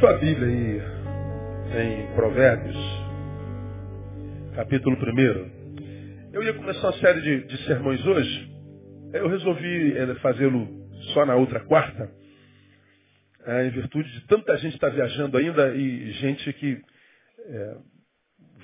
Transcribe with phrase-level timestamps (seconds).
[0.00, 0.46] Tua Bíblia
[1.72, 2.76] aí em Provérbios,
[4.54, 6.30] capítulo 1.
[6.34, 8.50] Eu ia começar uma série de, de sermões hoje.
[9.14, 10.68] Eu resolvi eh, fazê-lo
[11.14, 12.10] só na outra quarta,
[13.46, 16.78] eh, em virtude de tanta gente estar viajando ainda e gente que
[17.38, 17.76] é,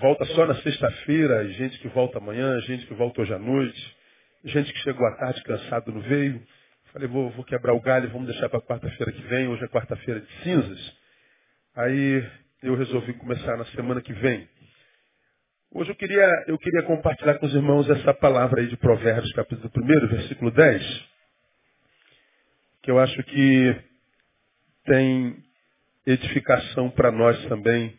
[0.00, 3.96] volta só na sexta-feira, gente que volta amanhã, gente que volta hoje à noite,
[4.44, 6.42] gente que chegou à tarde cansado não veio.
[6.92, 10.20] Falei, vou, vou quebrar o galho, vamos deixar para quarta-feira que vem, hoje é quarta-feira
[10.20, 11.01] de cinzas.
[11.74, 12.30] Aí
[12.62, 14.46] eu resolvi começar na semana que vem.
[15.70, 19.70] Hoje eu queria, eu queria compartilhar com os irmãos essa palavra aí de Provérbios, capítulo
[19.74, 21.08] 1, versículo 10,
[22.82, 23.82] que eu acho que
[24.84, 25.42] tem
[26.04, 27.98] edificação para nós também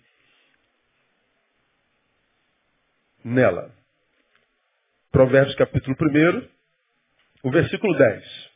[3.26, 3.76] nela.
[5.12, 6.48] Provérbios capítulo 1,
[7.42, 8.52] o versículo 10.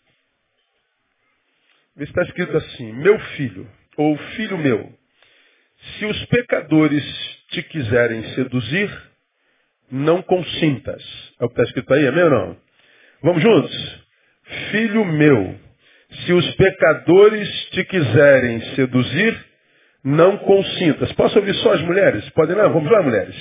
[2.02, 4.97] Está escrito assim, meu filho, ou filho meu,
[5.78, 7.04] se os pecadores
[7.50, 8.92] te quiserem seduzir,
[9.92, 11.04] não consintas.
[11.40, 12.58] É o que está escrito aí, amém ou não?
[13.24, 14.06] Vamos juntos?
[14.72, 15.60] Filho meu,
[16.26, 19.46] se os pecadores te quiserem seduzir,
[20.04, 21.12] não consintas.
[21.14, 22.30] Posso ouvir só as mulheres?
[22.32, 22.72] Podem não?
[22.72, 23.36] Vamos lá, mulheres.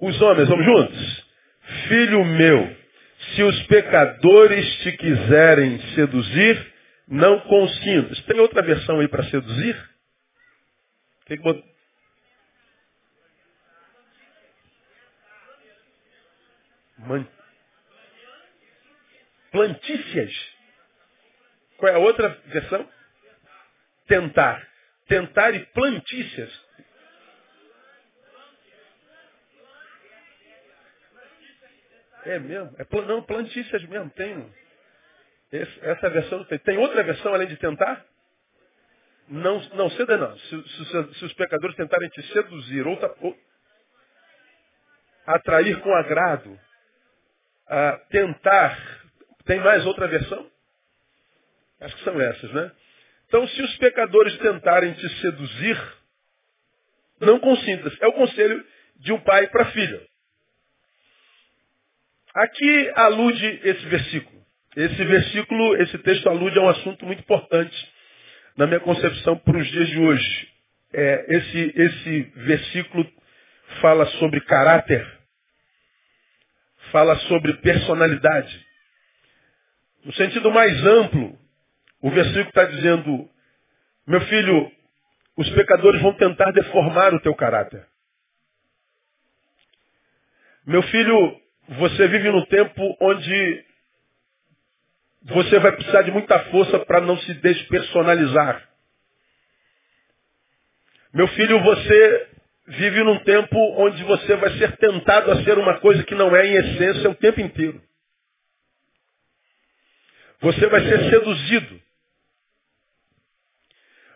[0.00, 1.24] Os homens, vamos juntos?
[1.88, 2.76] Filho meu,
[3.34, 6.74] se os pecadores te quiserem seduzir,
[7.08, 8.20] não consintas.
[8.22, 9.90] Tem outra versão aí para seduzir?
[11.26, 11.64] Que que
[16.98, 17.26] Man...
[19.50, 20.32] Plantícias.
[21.76, 22.88] Qual é a outra versão?
[24.06, 24.66] Tentar.
[25.06, 26.63] Tentar e plantícias.
[32.24, 32.74] É mesmo?
[32.78, 34.54] É, não, plantícias mesmo, tem.
[35.52, 36.58] Esse, essa versão tem.
[36.58, 38.04] Tem outra versão além de tentar?
[39.28, 40.38] Não, não ceda não.
[40.38, 43.36] Se, se, se os pecadores tentarem te seduzir ou, ou
[45.26, 46.58] atrair com agrado,
[47.66, 48.78] a tentar,
[49.46, 50.50] tem mais outra versão?
[51.80, 52.72] Acho que são essas, né?
[53.26, 55.94] Então, se os pecadores tentarem te seduzir,
[57.20, 57.96] não consintas.
[58.00, 58.64] É o conselho
[58.96, 60.13] de um pai para a filha.
[62.34, 64.44] Aqui alude esse versículo.
[64.76, 67.92] Esse versículo, esse texto alude a um assunto muito importante
[68.56, 70.48] na minha concepção para os dias de hoje.
[70.92, 73.12] É, esse, esse versículo
[73.80, 75.06] fala sobre caráter,
[76.90, 78.66] fala sobre personalidade.
[80.04, 81.38] No sentido mais amplo,
[82.00, 83.30] o versículo está dizendo,
[84.06, 84.72] meu filho,
[85.36, 87.86] os pecadores vão tentar deformar o teu caráter.
[90.66, 93.64] Meu filho, você vive num tempo onde
[95.22, 98.68] você vai precisar de muita força para não se despersonalizar.
[101.12, 102.28] Meu filho, você
[102.66, 106.46] vive num tempo onde você vai ser tentado a ser uma coisa que não é
[106.46, 107.80] em essência o tempo inteiro.
[110.40, 111.80] Você vai ser seduzido.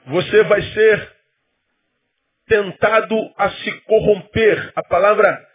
[0.06, 1.12] Você vai ser
[2.47, 4.72] tentado a se corromper.
[4.75, 5.48] A palavra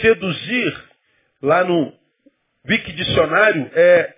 [0.00, 0.93] seduzir
[1.44, 1.92] lá no
[2.66, 4.14] Wiki Dicionário, é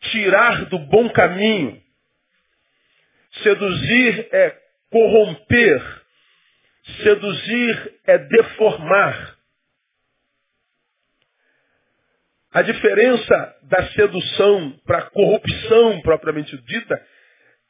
[0.00, 1.80] tirar do bom caminho.
[3.42, 4.58] Seduzir é
[4.90, 6.02] corromper.
[7.02, 9.36] Seduzir é deformar.
[12.52, 17.06] A diferença da sedução para a corrupção propriamente dita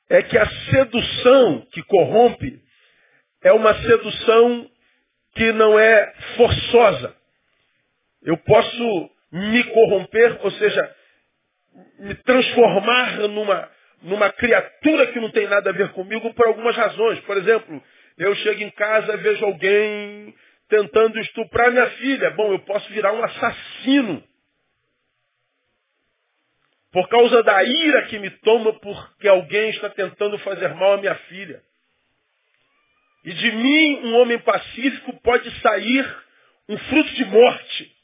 [0.08, 2.60] é que a sedução que corrompe
[3.42, 4.70] é uma sedução
[5.34, 7.21] que não é forçosa.
[8.22, 10.96] Eu posso me corromper, ou seja,
[11.98, 13.70] me transformar numa,
[14.02, 17.18] numa criatura que não tem nada a ver comigo por algumas razões.
[17.20, 17.82] Por exemplo,
[18.18, 20.34] eu chego em casa e vejo alguém
[20.68, 22.30] tentando estuprar minha filha.
[22.30, 24.22] Bom, eu posso virar um assassino.
[26.92, 31.14] Por causa da ira que me toma porque alguém está tentando fazer mal à minha
[31.14, 31.62] filha.
[33.24, 36.16] E de mim, um homem pacífico, pode sair
[36.68, 38.01] um fruto de morte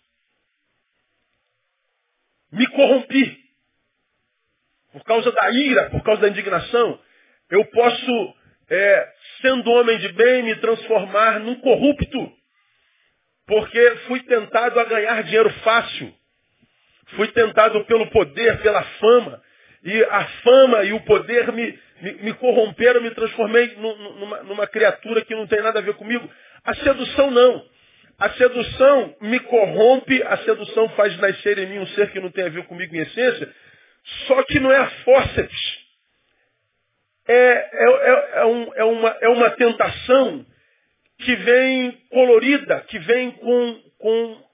[2.53, 3.39] me corrompi.
[4.93, 6.99] Por causa da ira, por causa da indignação,
[7.51, 8.35] eu posso,
[8.71, 9.13] é,
[9.43, 12.33] sendo homem de bem, me transformar num corrupto.
[13.47, 16.15] Porque fui tentado a ganhar dinheiro fácil.
[17.17, 19.43] Fui tentado pelo poder, pela fama.
[19.85, 25.25] E a fama e o poder me, me, me corromperam, me transformei numa, numa criatura
[25.25, 26.29] que não tem nada a ver comigo.
[26.65, 27.65] A sedução não.
[28.19, 32.45] A sedução me corrompe, a sedução faz nascer em mim um ser que não tem
[32.45, 33.55] a ver comigo em essência,
[34.27, 35.89] só que não é a fórceps.
[37.29, 40.45] É, é, é, é, um, é, uma, é uma tentação
[41.19, 44.45] que vem colorida, que vem com, com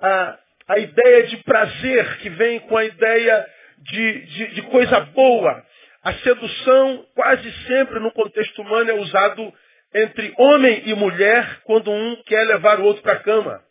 [0.00, 0.38] a,
[0.68, 3.46] a ideia de prazer, que vem com a ideia
[3.78, 5.64] de, de, de coisa boa.
[6.02, 9.54] A sedução, quase sempre no contexto humano, é usado
[9.96, 13.62] entre homem e mulher quando um quer levar o outro para a cama.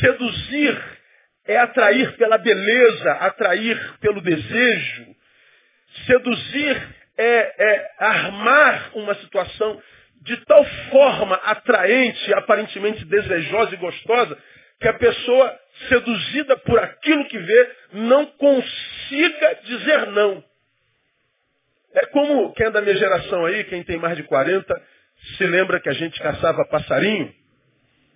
[0.00, 0.82] Seduzir
[1.46, 5.06] é atrair pela beleza, atrair pelo desejo.
[6.06, 6.82] Seduzir
[7.18, 9.82] é, é armar uma situação
[10.22, 14.38] de tal forma atraente, aparentemente desejosa e gostosa,
[14.80, 20.44] que a pessoa, seduzida por aquilo que vê, não consiga dizer não.
[21.94, 24.82] É como quem é da minha geração aí, quem tem mais de 40,
[25.36, 27.32] se lembra que a gente caçava passarinho.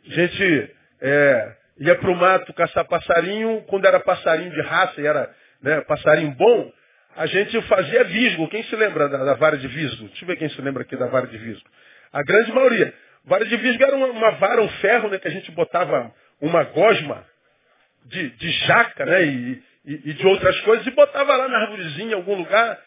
[0.07, 5.07] A gente é, ia para o mato caçar passarinho, quando era passarinho de raça e
[5.07, 5.31] era
[5.63, 6.73] né, passarinho bom,
[7.17, 8.49] a gente fazia visgo.
[8.49, 10.07] Quem se lembra da, da, vara de visgo?
[10.09, 11.69] Deixa eu ver quem se lembra aqui da vara de visgo.
[12.13, 12.95] A grande maioria.
[13.25, 16.63] Vara de visgo era uma, uma vara, um ferro, né, que a gente botava uma
[16.65, 17.25] gosma
[18.05, 22.13] de, de jaca, né, e, e, e de outras coisas, e botava lá na árvorezinha,
[22.13, 22.79] em algum lugar,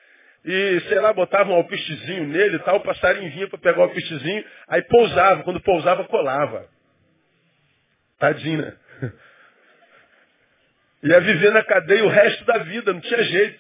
[0.46, 3.84] e, sei lá, botava um alpistezinho nele e tal, o passarinho vinha para pegar o
[3.84, 6.68] alpistezinho, aí pousava, quando pousava, colava.
[8.18, 8.74] Tadinho, né?
[11.04, 13.60] Ia viver na cadeia o resto da vida, não tinha jeito.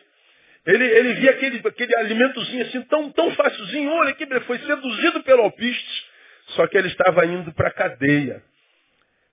[0.65, 5.43] Ele, ele via aquele, aquele alimentozinho assim, tão, tão facilzinho, olha que foi seduzido pelo
[5.43, 6.05] alpiste,
[6.49, 8.43] só que ele estava indo para a cadeia.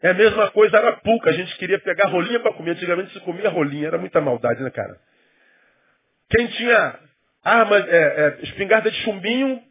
[0.03, 3.49] É a mesma coisa arapuca, a gente queria pegar rolinha para comer, antigamente se comia
[3.49, 4.99] rolinha, era muita maldade, né, cara?
[6.31, 6.99] Quem tinha
[7.51, 9.63] arma, é, é, espingarda de chumbinho,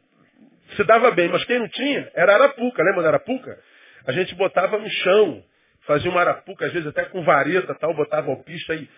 [0.75, 3.57] se dava bem, mas quem não tinha, era arapuca, lembra da arapuca?
[4.07, 5.43] A gente botava no chão,
[5.81, 8.89] fazia uma arapuca, às vezes até com vareta tal, botava alpista e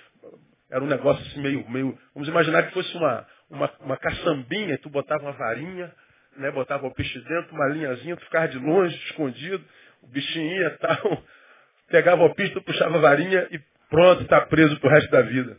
[0.70, 1.98] era um negócio assim meio, meio.
[2.14, 5.92] Vamos imaginar que fosse uma, uma, uma caçambinha, tu botava uma varinha,
[6.36, 9.64] né, botava o peixe dentro, uma linhazinha, tu ficava de longe, escondido,
[10.04, 11.24] o bichinho ia tal,
[11.90, 13.60] pegava o tu puxava a varinha e
[13.90, 15.58] pronto, está preso pro resto da vida.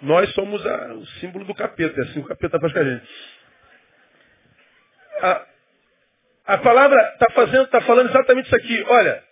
[0.00, 3.08] Nós somos a, o símbolo do capeta, é assim o capeta faz com a gente.
[5.20, 5.46] A,
[6.46, 8.84] a palavra está fazendo, está falando exatamente isso aqui.
[8.88, 9.24] Olha,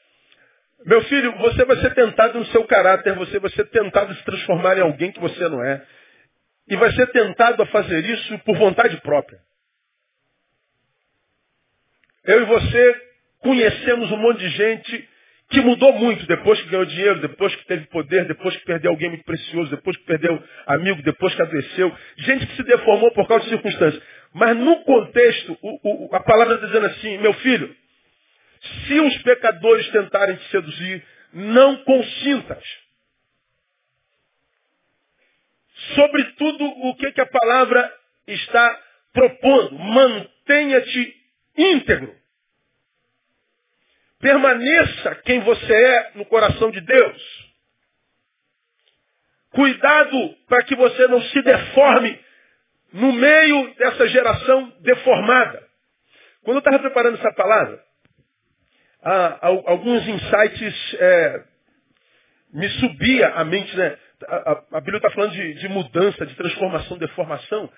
[0.84, 4.24] meu filho, você vai ser tentado no seu caráter, você vai ser tentado a se
[4.24, 5.84] transformar em alguém que você não é.
[6.68, 9.38] E vai ser tentado a fazer isso por vontade própria.
[12.24, 13.02] Eu e você
[13.38, 15.08] conhecemos um monte de gente
[15.48, 19.10] que mudou muito depois que ganhou dinheiro, depois que teve poder, depois que perdeu alguém
[19.10, 21.96] muito precioso, depois que perdeu amigo, depois que adoeceu.
[22.18, 24.02] Gente que se deformou por causa de circunstâncias.
[24.34, 27.74] Mas no contexto, o, o, a palavra está dizendo assim, meu filho,
[28.86, 32.64] se os pecadores tentarem te seduzir, não consintas.
[35.94, 37.92] Sobretudo o que, que a palavra
[38.26, 38.80] está
[39.12, 39.78] propondo.
[39.78, 41.14] Mantenha-te
[41.56, 42.25] íntegro.
[44.20, 47.46] Permaneça quem você é no coração de Deus.
[49.50, 52.18] Cuidado para que você não se deforme
[52.92, 55.66] no meio dessa geração deformada.
[56.42, 57.82] Quando eu estava preparando essa palavra,
[59.64, 61.44] alguns insights é,
[62.52, 63.98] me subia à mente, né?
[64.28, 67.70] A, a, a Bíblia está falando de, de, mudança, de transformação, deformação.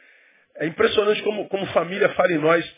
[0.57, 2.77] É impressionante como, como família fala em nós.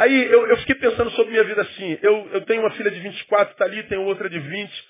[0.00, 1.98] Aí eu, eu, fiquei pensando sobre minha vida assim.
[2.00, 4.88] Eu, eu tenho uma filha de 24, está ali, tenho outra de 20.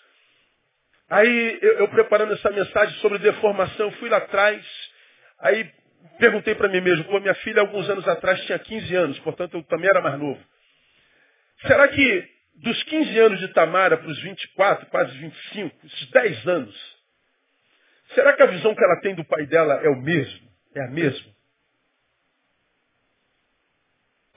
[1.11, 4.65] Aí eu, eu, preparando essa mensagem sobre deformação, fui lá atrás.
[5.41, 5.69] Aí
[6.21, 9.65] perguntei para mim mesmo, pô, minha filha alguns anos atrás tinha 15 anos, portanto eu
[9.65, 10.41] também era mais novo.
[11.67, 12.29] Será que
[12.63, 16.97] dos 15 anos de Tamara para os 24, quase 25, esses 10 anos,
[18.15, 20.49] será que a visão que ela tem do pai dela é o mesmo?
[20.77, 21.40] É a mesma?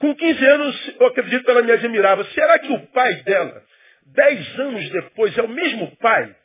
[0.04, 2.22] Com 15 anos, eu acredito que ela me admirava.
[2.26, 3.64] Será que o pai dela,
[4.08, 6.36] 10 anos depois, é o mesmo pai?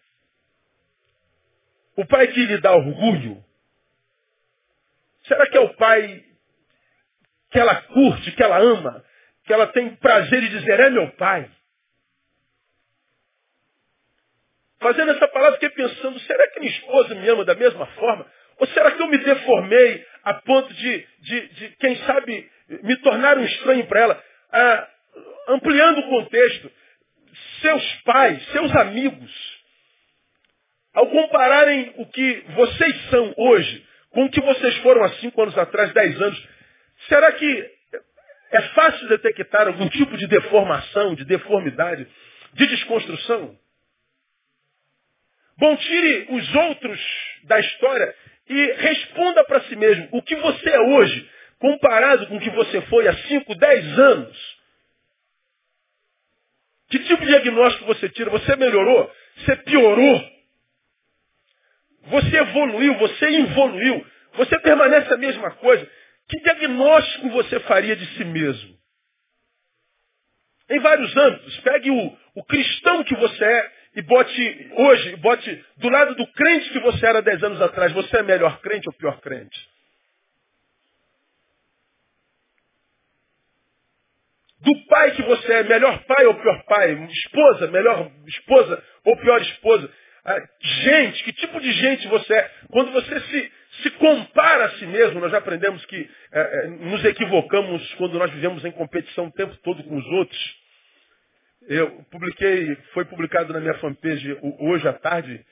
[1.97, 3.43] O pai que lhe dá orgulho?
[5.25, 6.23] Será que é o pai
[7.51, 9.03] que ela curte, que ela ama,
[9.43, 11.51] que ela tem prazer em dizer, é meu pai?
[14.79, 18.25] Fazendo essa palavra, fiquei pensando, será que minha esposa me ama da mesma forma?
[18.57, 22.49] Ou será que eu me deformei a ponto de, de, de quem sabe,
[22.83, 24.23] me tornar um estranho para ela?
[24.51, 24.87] Ah,
[25.49, 26.71] ampliando o contexto,
[27.61, 29.59] seus pais, seus amigos,
[30.93, 35.55] ao compararem o que vocês são hoje com o que vocês foram há cinco anos
[35.57, 36.47] atrás, dez anos,
[37.07, 37.71] será que
[38.51, 42.07] é fácil detectar algum tipo de deformação, de deformidade?
[42.53, 43.57] de desconstrução.
[45.57, 46.99] Bom, tire os outros
[47.43, 48.15] da história
[48.47, 51.29] e responda para si mesmo o que você é hoje,
[51.59, 54.59] comparado com o que você foi há 5, 10 anos.
[56.89, 58.31] Que tipo de diagnóstico você tira?
[58.31, 59.11] Você melhorou?
[59.37, 60.39] Você piorou?
[62.07, 62.97] Você evoluiu?
[62.97, 64.05] Você evoluiu?
[64.33, 65.87] Você permanece a mesma coisa?
[66.27, 68.77] Que diagnóstico você faria de si mesmo?
[70.69, 71.57] Em vários âmbitos.
[71.59, 76.69] Pegue o, o cristão que você é e bote hoje, bote do lado do crente
[76.69, 77.91] que você era dez anos atrás.
[77.93, 79.59] Você é melhor crente ou pior crente?
[84.61, 86.91] Do pai que você é, melhor pai ou pior pai?
[87.05, 89.89] Esposa, melhor esposa ou pior esposa?
[90.25, 92.51] Ah, gente, que tipo de gente você é?
[92.69, 93.51] Quando você se,
[93.83, 98.63] se compara a si mesmo, nós já aprendemos que é, nos equivocamos quando nós vivemos
[98.65, 100.59] em competição o tempo todo com os outros.
[101.67, 105.45] Eu publiquei, foi publicado na minha fanpage hoje à tarde,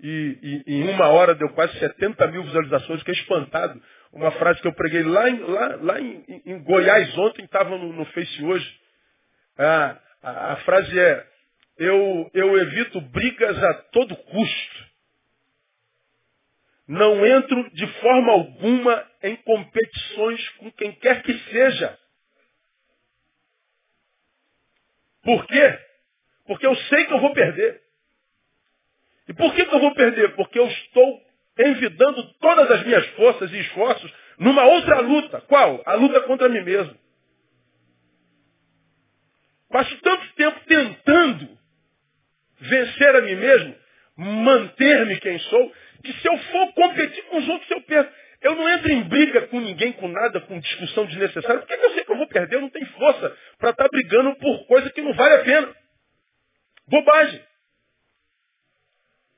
[0.00, 3.80] e, e, em uma hora deu quase 70 mil visualizações, fiquei espantado.
[4.12, 7.92] Uma frase que eu preguei lá em, lá, lá em, em Goiás ontem, estava no,
[7.92, 8.80] no, Face hoje.
[9.58, 11.26] Ah, a, a frase é,
[11.76, 14.88] eu, eu evito brigas a todo custo.
[16.86, 21.98] Não entro de forma alguma em competições com quem quer que seja.
[25.22, 25.78] Por quê?
[26.46, 27.82] Porque eu sei que eu vou perder.
[29.28, 30.34] E por que, que eu vou perder?
[30.34, 31.27] Porque eu estou
[31.58, 35.40] envidando todas as minhas forças e esforços numa outra luta.
[35.42, 35.82] Qual?
[35.84, 36.96] A luta contra mim mesmo.
[39.70, 41.58] Passo tanto tempo tentando
[42.60, 43.76] vencer a mim mesmo,
[44.16, 45.72] manter-me quem sou,
[46.02, 48.12] que se eu for competir com os outros, eu perco.
[48.40, 52.04] Eu não entro em briga com ninguém, com nada, com discussão desnecessária, porque eu sei
[52.04, 55.02] que eu vou perder, eu não tenho força para estar tá brigando por coisa que
[55.02, 55.74] não vale a pena.
[56.86, 57.44] Bobagem.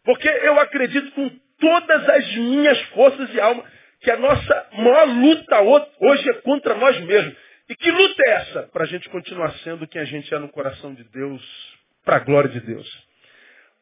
[0.05, 3.65] Porque eu acredito com todas as minhas forças e alma
[4.01, 5.61] que a nossa maior luta
[6.01, 7.37] hoje é contra nós mesmos.
[7.69, 8.63] E que luta é essa?
[8.65, 12.21] Para a gente continuar sendo quem a gente é no coração de Deus, para a
[12.21, 13.09] glória de Deus.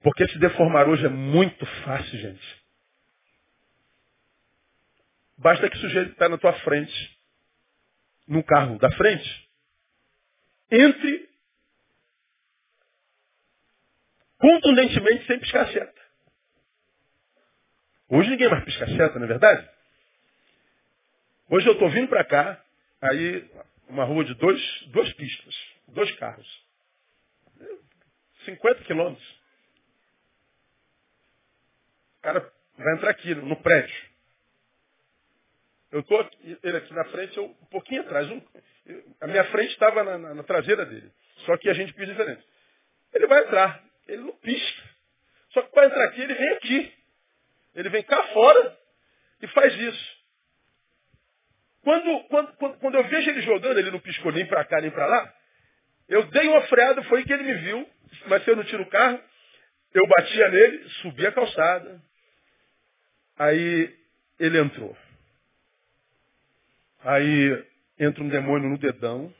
[0.02, 2.58] Porque se deformar hoje é muito fácil, gente.
[5.38, 7.18] Basta que o sujeito está na tua frente,
[8.26, 9.48] no carro da frente,
[10.70, 11.28] entre
[14.38, 15.97] contundentemente sem piscar seta.
[18.08, 19.68] Hoje ninguém mais pisca seta, não é verdade?
[21.50, 22.62] Hoje eu estou vindo para cá,
[23.02, 23.50] aí
[23.88, 25.54] uma rua de dois, duas pistas,
[25.88, 26.66] dois carros.
[28.44, 29.28] 50 quilômetros.
[32.18, 34.08] O cara vai entrar aqui no prédio.
[35.90, 36.30] Eu estou
[36.62, 38.30] ele aqui na frente, eu um pouquinho atrás.
[38.30, 38.42] Um,
[39.20, 41.10] a minha frente estava na, na, na, traseira dele.
[41.46, 42.42] Só que a gente pisa diferente.
[43.12, 43.82] Ele vai entrar.
[44.06, 44.82] Ele não pisca.
[45.50, 46.97] Só que para entrar aqui, ele vem aqui.
[47.78, 48.76] Ele vem cá fora
[49.40, 50.18] e faz isso.
[51.82, 54.90] Quando, quando, quando, quando eu vejo ele jogando, ele não piscou nem para cá nem
[54.90, 55.34] para lá,
[56.08, 57.88] eu dei uma freada, foi que ele me viu,
[58.26, 59.22] mas se eu não tiro o carro,
[59.94, 62.02] eu batia nele, subi a calçada.
[63.38, 63.96] Aí
[64.40, 64.96] ele entrou.
[67.04, 67.64] Aí
[67.96, 69.32] entra um demônio no dedão.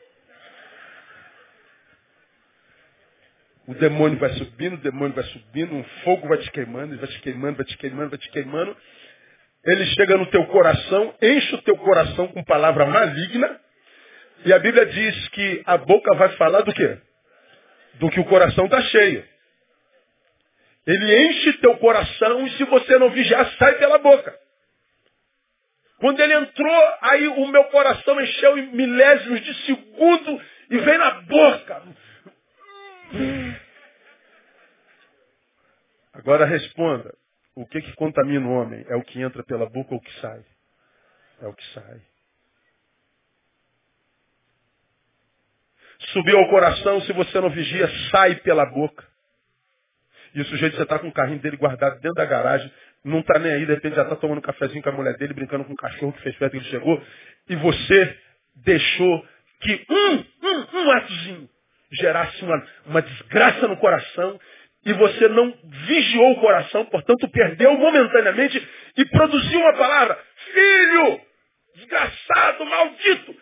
[3.69, 7.21] O demônio vai subindo, o demônio vai subindo, um fogo vai te queimando, vai te
[7.21, 8.75] queimando, vai te queimando, vai te queimando.
[9.63, 13.61] Ele chega no teu coração, enche o teu coração com palavra maligna.
[14.47, 16.97] E a Bíblia diz que a boca vai falar do quê?
[18.01, 19.23] Do que o coração está cheio.
[20.87, 24.35] Ele enche teu coração e se você não vigiar, sai pela boca.
[25.99, 31.11] Quando ele entrou, aí o meu coração encheu em milésimos de segundo e veio na
[31.21, 31.83] boca.
[36.13, 37.15] Agora responda.
[37.55, 38.85] O que, que contamina o homem?
[38.89, 40.45] É o que entra pela boca ou o que sai?
[41.43, 42.01] É o que sai.
[46.13, 49.05] Subiu ao coração, se você não vigia, sai pela boca.
[50.35, 52.73] E o sujeito já está com o carrinho dele guardado dentro da garagem,
[53.05, 55.35] não está nem aí, de repente já está tomando um cafezinho com a mulher dele,
[55.35, 57.03] brincando com o cachorro que fez perto que ele chegou,
[57.49, 58.19] e você
[58.57, 59.27] deixou
[59.61, 60.15] que um,
[60.47, 61.51] um, um atozinho
[61.93, 64.39] gerasse uma, uma desgraça no coração,
[64.85, 65.53] e você não
[65.87, 68.67] vigiou o coração, portanto perdeu momentaneamente
[68.97, 70.19] e produziu uma palavra,
[70.53, 71.21] filho,
[71.75, 73.35] desgraçado, maldito.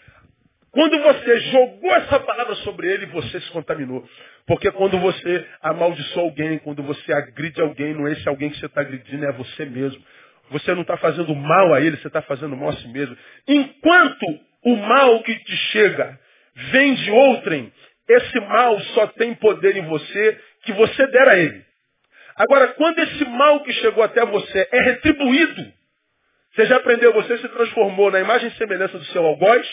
[0.72, 4.06] Quando você jogou essa palavra sobre ele, você se contaminou.
[4.46, 8.66] Porque quando você amaldiçoa alguém, quando você agride alguém, não é esse alguém que você
[8.66, 10.02] está agredindo, é você mesmo.
[10.50, 13.16] Você não está fazendo mal a ele, você está fazendo mal a si mesmo.
[13.48, 14.26] Enquanto
[14.64, 16.18] o mal que te chega
[16.72, 17.72] vem de outrem,
[18.08, 21.64] esse mal só tem poder em você que você der a ele.
[22.36, 25.72] Agora, quando esse mal que chegou até você é retribuído,
[26.54, 29.66] você já aprendeu, você se transformou na imagem e semelhança do seu algoz,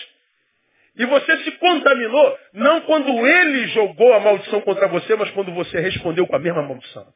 [0.96, 5.80] e você se contaminou, não quando ele jogou a maldição contra você, mas quando você
[5.80, 7.08] respondeu com a mesma maldição.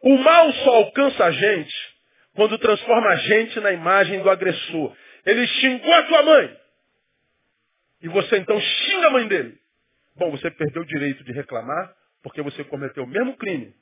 [0.00, 1.92] O mal só alcança a gente
[2.34, 4.96] quando transforma a gente na imagem do agressor.
[5.24, 6.56] Ele xingou a tua mãe.
[8.02, 9.61] E você então xinga a mãe dele.
[10.16, 13.74] Bom, você perdeu o direito de reclamar porque você cometeu o mesmo crime.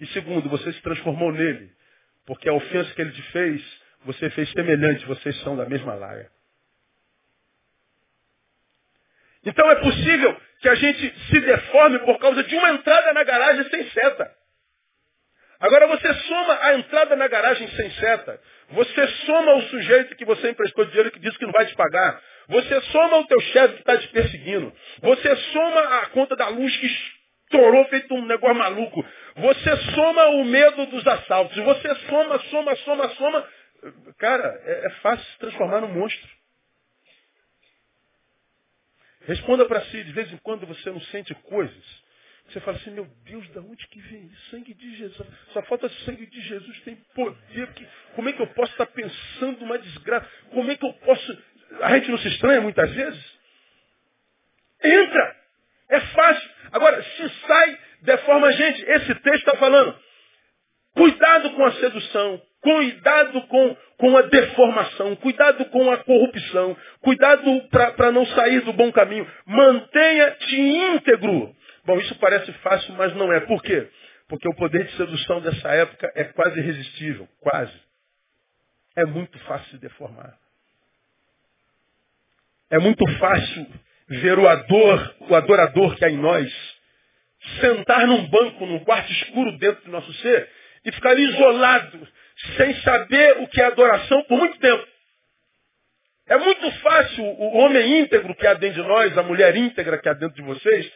[0.00, 1.70] E segundo, você se transformou nele.
[2.26, 3.62] Porque a ofensa que ele te fez,
[4.04, 6.30] você fez semelhante, vocês são da mesma laia.
[9.44, 13.68] Então é possível que a gente se deforme por causa de uma entrada na garagem
[13.70, 14.34] sem seta.
[15.60, 18.40] Agora você soma a entrada na garagem sem seta.
[18.70, 22.20] Você soma o sujeito que você emprestou dinheiro que disse que não vai te pagar.
[22.48, 24.72] Você soma o teu chefe que está te perseguindo.
[25.02, 29.04] Você soma a conta da luz que estourou feito um negócio maluco.
[29.36, 31.56] Você soma o medo dos assaltos.
[31.56, 33.48] Você soma, soma, soma, soma.
[34.18, 36.28] Cara, é, é fácil se transformar num monstro.
[39.26, 42.06] Responda para si, de vez em quando você não sente coisas
[42.48, 44.50] você fala assim, meu Deus, da onde que vem isso?
[44.50, 45.28] Sangue de Jesus.
[45.52, 47.72] Só falta sangue de Jesus tem poder.
[47.72, 50.28] Que, como é que eu posso estar pensando uma desgraça?
[50.50, 51.42] Como é que eu posso.
[51.80, 53.36] A gente não se estranha muitas vezes?
[54.82, 55.36] Entra!
[55.88, 56.50] É fácil.
[56.72, 58.82] Agora, se sai, deforma a gente.
[58.82, 59.96] Esse texto está falando.
[60.94, 62.42] Cuidado com a sedução.
[62.66, 68.90] Cuidado com, com a deformação, cuidado com a corrupção, cuidado para não sair do bom
[68.90, 69.24] caminho.
[69.46, 71.54] Mantenha-te íntegro.
[71.84, 73.38] Bom, isso parece fácil, mas não é.
[73.38, 73.88] Por quê?
[74.26, 77.28] Porque o poder de sedução dessa época é quase irresistível.
[77.40, 77.72] Quase.
[78.96, 80.36] É muito fácil se deformar.
[82.70, 83.66] É muito fácil
[84.08, 86.52] ver o, ador, o adorador que há em nós
[87.60, 90.48] sentar num banco, num quarto escuro dentro do nosso ser
[90.84, 92.08] e ficar ali isolado,
[92.56, 94.86] sem saber o que é adoração por muito tempo.
[96.28, 100.08] É muito fácil o homem íntegro que há dentro de nós, a mulher íntegra que
[100.08, 100.92] há dentro de vocês,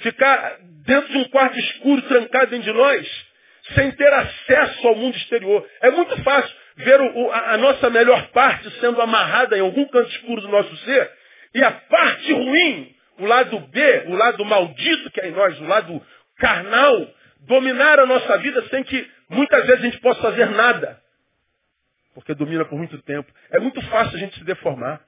[0.00, 3.26] ficar dentro de um quarto escuro, trancado dentro de nós,
[3.74, 5.68] sem ter acesso ao mundo exterior.
[5.82, 10.10] É muito fácil ver o, a, a, nossa melhor parte sendo amarrada em algum canto
[10.10, 11.10] escuro do nosso ser,
[11.54, 15.64] e a parte ruim, o lado B, o lado maldito que é em nós, o
[15.64, 16.02] lado
[16.36, 21.00] carnal, dominar a nossa vida sem que muitas vezes a gente possa fazer nada.
[22.14, 23.32] Porque domina por muito tempo.
[23.50, 25.00] É muito fácil a gente se deformar.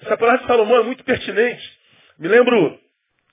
[0.00, 1.78] Essa palavra de Salomão é muito pertinente.
[2.18, 2.80] Me lembro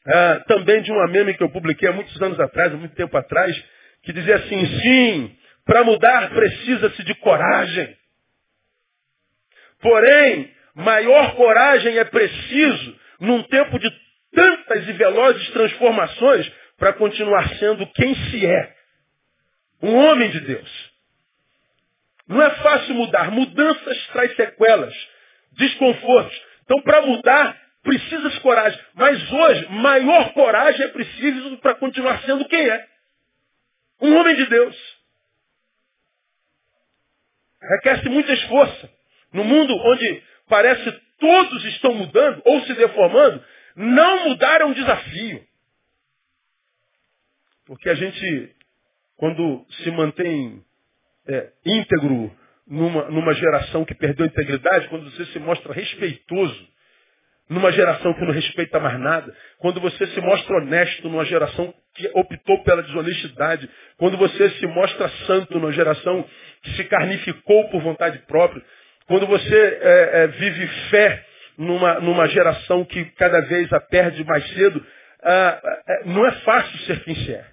[0.06, 3.16] ah, também de uma meme que eu publiquei há muitos anos atrás, há muito tempo
[3.18, 3.56] atrás,
[4.04, 7.98] que dizia assim, sim, para mudar precisa-se de coragem.
[9.82, 13.92] Porém, maior coragem é preciso num tempo de
[14.34, 18.76] tantas e velozes transformações para continuar sendo quem se é.
[19.82, 20.90] Um homem de Deus.
[22.28, 23.32] Não é fácil mudar.
[23.32, 24.94] Mudanças traz sequelas,
[25.54, 26.42] desconfortos.
[26.64, 28.80] Então, para mudar, precisa de coragem.
[28.94, 32.88] Mas hoje, maior coragem é preciso para continuar sendo quem é.
[34.02, 35.00] Um homem de Deus.
[37.62, 38.90] Requer-se muito esforço.
[39.34, 43.44] No mundo onde parece todos estão mudando ou se deformando,
[43.76, 45.44] não mudar é um desafio.
[47.66, 48.56] Porque a gente,
[49.16, 50.64] quando se mantém
[51.28, 52.36] é, íntegro
[52.68, 56.68] numa, numa geração que perdeu a integridade, quando você se mostra respeitoso
[57.50, 62.08] numa geração que não respeita mais nada, quando você se mostra honesto numa geração que
[62.14, 66.24] optou pela desonestidade, quando você se mostra santo numa geração
[66.62, 68.64] que se carnificou por vontade própria,
[69.10, 71.26] quando você é, é, vive fé
[71.58, 74.86] numa, numa geração que cada vez a perde mais cedo,
[75.24, 77.46] ah, é, não é fácil ser quem se é.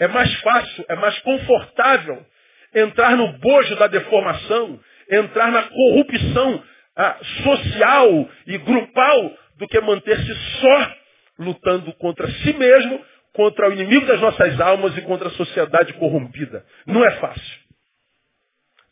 [0.00, 2.26] É mais fácil, é mais confortável
[2.74, 4.78] entrar no bojo da deformação,
[5.10, 6.62] entrar na corrupção
[6.96, 10.92] ah, social e grupal do que manter-se só
[11.38, 16.66] lutando contra si mesmo, contra o inimigo das nossas almas e contra a sociedade corrompida.
[16.84, 17.69] Não é fácil.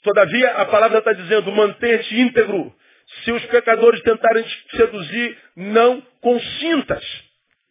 [0.08, 2.74] Todavia, a palavra está dizendo, manter-te íntegro.
[3.24, 7.04] Se os pecadores tentarem te seduzir, não consintas.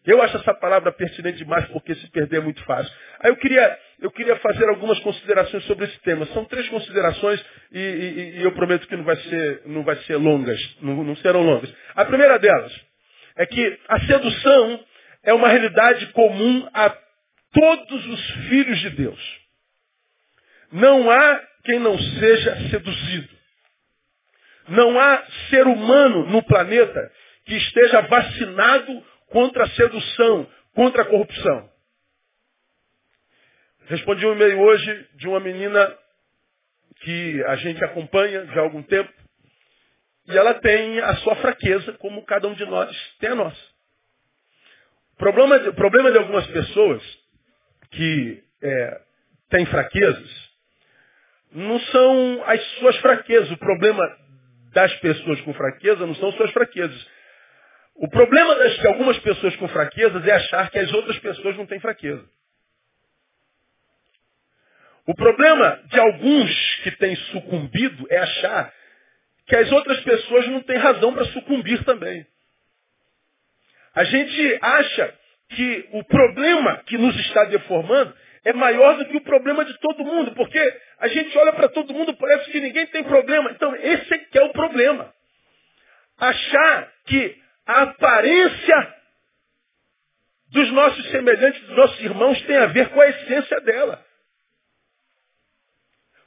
[0.06, 2.94] Eu acho essa palavra pertinente demais porque se perder é muito fácil.
[3.22, 6.28] Aí eu queria, eu queria fazer algumas considerações sobre esse tema.
[6.28, 10.18] São três considerações e, e, e eu prometo que não vai ser, não vai ser
[10.18, 11.74] longas, não, não serão longas.
[11.96, 12.72] A primeira delas
[13.36, 14.86] é que a sedução
[15.24, 16.96] é uma realidade comum a
[17.52, 19.40] todos os filhos de Deus.
[20.72, 23.38] Não há quem não seja seduzido.
[24.70, 27.12] Não há ser humano no planeta
[27.46, 31.70] que esteja vacinado contra a sedução, contra a corrupção.
[33.88, 35.98] Respondi um e-mail hoje de uma menina
[37.02, 39.12] que a gente acompanha já há algum tempo.
[40.28, 43.62] E ela tem a sua fraqueza, como cada um de nós tem a nossa.
[45.14, 47.04] O problema, o problema de algumas pessoas
[47.92, 49.02] que é,
[49.50, 50.47] têm fraquezas
[51.52, 53.52] não são as suas fraquezas.
[53.52, 54.04] O problema
[54.74, 57.08] das pessoas com fraqueza não são suas fraquezas.
[57.96, 61.66] O problema das, de algumas pessoas com fraquezas é achar que as outras pessoas não
[61.66, 62.24] têm fraqueza.
[65.08, 68.74] O problema de alguns que têm sucumbido é achar
[69.48, 72.28] que as outras pessoas não têm razão para sucumbir também.
[73.96, 75.14] A gente acha
[75.50, 78.14] que o problema que nos está deformando
[78.48, 80.58] é maior do que o problema de todo mundo, porque
[81.00, 83.52] a gente olha para todo mundo, parece que ninguém tem problema.
[83.52, 85.14] Então, esse é que é o problema.
[86.18, 88.96] Achar que a aparência
[90.50, 94.02] dos nossos semelhantes, dos nossos irmãos, tem a ver com a essência dela.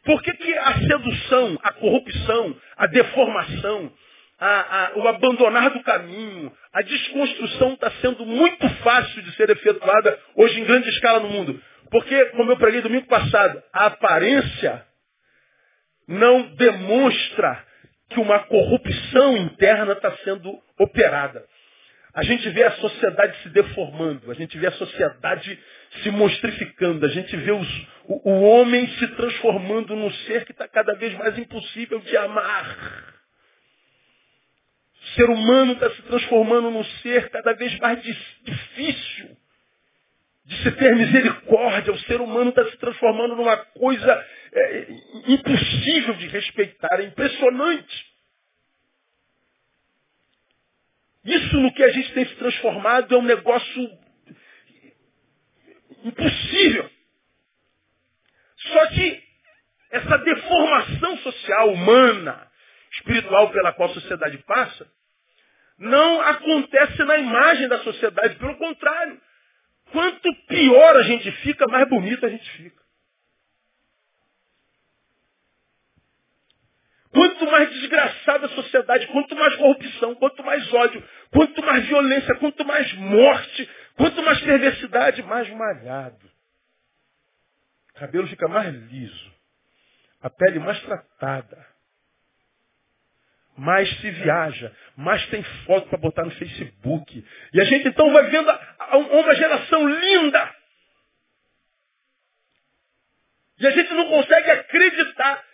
[0.05, 3.93] Por que, que a sedução, a corrupção, a deformação,
[4.39, 10.21] a, a, o abandonar do caminho, a desconstrução está sendo muito fácil de ser efetuada
[10.35, 11.63] hoje em grande escala no mundo?
[11.91, 14.87] Porque, como eu preguei domingo passado, a aparência
[16.07, 17.65] não demonstra
[18.11, 21.45] que uma corrupção interna está sendo operada.
[22.13, 25.59] A gente vê a sociedade se deformando, a gente vê a sociedade
[26.03, 30.67] se monstrificando, a gente vê os, o, o homem se transformando num ser que está
[30.67, 33.15] cada vez mais impossível de amar.
[35.03, 39.40] O ser humano está se transformando num ser cada vez mais difícil
[40.51, 41.93] de se ter misericórdia.
[41.93, 44.87] O ser humano está se transformando numa coisa é,
[45.29, 47.01] impossível de respeitar.
[47.01, 48.11] É impressionante.
[51.25, 53.99] Isso no que a gente tem se transformado é um negócio
[56.03, 56.91] impossível.
[58.57, 59.23] Só que
[59.93, 62.51] essa deformação social, humana,
[62.95, 64.91] espiritual pela qual a sociedade passa,
[65.79, 68.35] não acontece na imagem da sociedade.
[68.35, 69.21] Pelo contrário,
[69.93, 72.81] quanto pior a gente fica, mais bonito a gente fica.
[77.13, 82.65] Quanto mais desgraçada a sociedade, quanto mais corrupção, quanto mais ódio, quanto mais violência, quanto
[82.65, 86.31] mais morte, quanto mais perversidade, mais malhado.
[87.91, 89.33] O cabelo fica mais liso.
[90.23, 91.70] A pele mais tratada.
[93.61, 97.23] Mais se viaja, mais tem foto para botar no Facebook.
[97.53, 98.51] E a gente então vai vendo
[99.13, 100.55] uma geração linda.
[103.59, 105.45] E a gente não consegue acreditar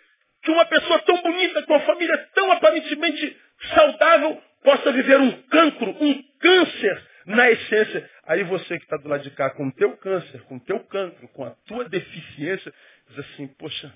[0.41, 3.37] que uma pessoa tão bonita, com uma família tão aparentemente
[3.75, 8.09] saudável, possa viver um cancro, um câncer na essência.
[8.29, 10.79] Aí você que está do lado de cá com o teu câncer, com o teu
[10.85, 12.73] cancro, com a tua deficiência,
[13.09, 13.93] diz assim, poxa,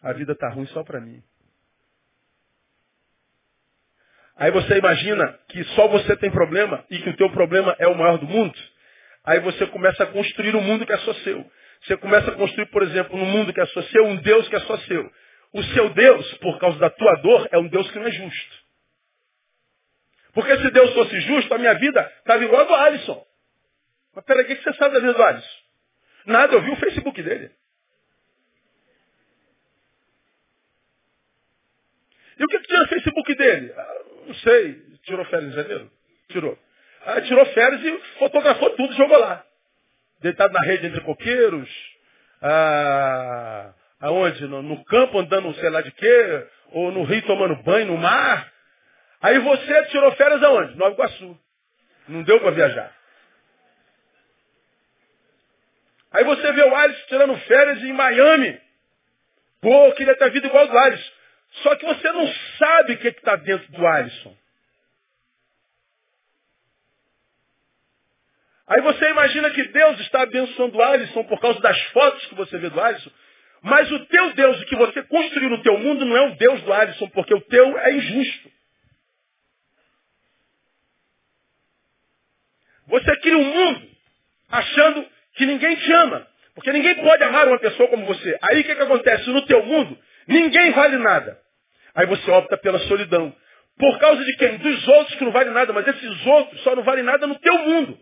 [0.00, 1.20] a vida está ruim só para mim.
[4.36, 7.96] Aí você imagina que só você tem problema e que o teu problema é o
[7.96, 8.58] maior do mundo.
[9.24, 11.50] Aí você começa a construir um mundo que é só seu.
[11.82, 14.56] Você começa a construir, por exemplo, um mundo que é só seu, um Deus que
[14.56, 15.10] é só seu.
[15.52, 18.56] O seu Deus, por causa da tua dor, é um Deus que não é justo.
[20.34, 23.26] Porque se Deus fosse justo, a minha vida estava igual a do Alisson.
[24.14, 25.58] Mas peraí, o que você sabe da vida do Alisson?
[26.26, 27.50] Nada, eu vi o Facebook dele.
[32.38, 33.72] E o que, tinha no Facebook dele?
[34.26, 34.82] Não sei.
[35.04, 35.90] Tirou férias em janeiro?
[36.28, 36.58] Tirou.
[37.04, 39.44] Ah, tirou férias e fotografou tudo e jogou lá.
[40.20, 41.70] Deitado na rede entre coqueiros.
[42.42, 44.46] Ah, Aonde?
[44.46, 46.46] No, no campo andando sei lá de quê?
[46.72, 48.52] Ou no rio tomando banho, no mar?
[49.22, 50.76] Aí você tirou férias aonde?
[50.76, 51.38] Nova Iguaçu.
[52.08, 52.94] Não deu para viajar.
[56.12, 58.60] Aí você vê o Alisson tirando férias em Miami.
[59.60, 61.12] Pô, queria ter vida igual do Alisson.
[61.62, 62.26] Só que você não
[62.58, 64.36] sabe o que está dentro do Alisson.
[68.66, 72.58] Aí você imagina que Deus está abençoando o Alisson por causa das fotos que você
[72.58, 73.10] vê do Alisson.
[73.62, 76.62] Mas o teu Deus, o que você construiu no teu mundo, não é o Deus
[76.62, 78.50] do Alisson, porque o teu é injusto.
[82.88, 83.88] Você cria um mundo
[84.48, 86.26] achando que ninguém te ama.
[86.54, 88.38] Porque ninguém pode amar uma pessoa como você.
[88.42, 89.28] Aí o que, que acontece?
[89.30, 91.38] No teu mundo, ninguém vale nada.
[91.96, 93.34] Aí você opta pela solidão.
[93.78, 94.58] Por causa de quem?
[94.58, 97.58] Dos outros que não valem nada, mas esses outros só não valem nada no teu
[97.58, 97.98] mundo.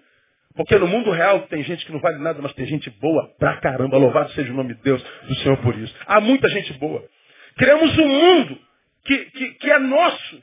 [0.54, 3.56] Porque no mundo real tem gente que não vale nada, mas tem gente boa pra
[3.60, 3.96] caramba.
[3.96, 5.94] Louvado seja o nome de Deus, do Senhor por isso.
[6.06, 7.04] Há muita gente boa.
[7.56, 8.58] Criamos um mundo
[9.04, 10.42] que, que, que é nosso.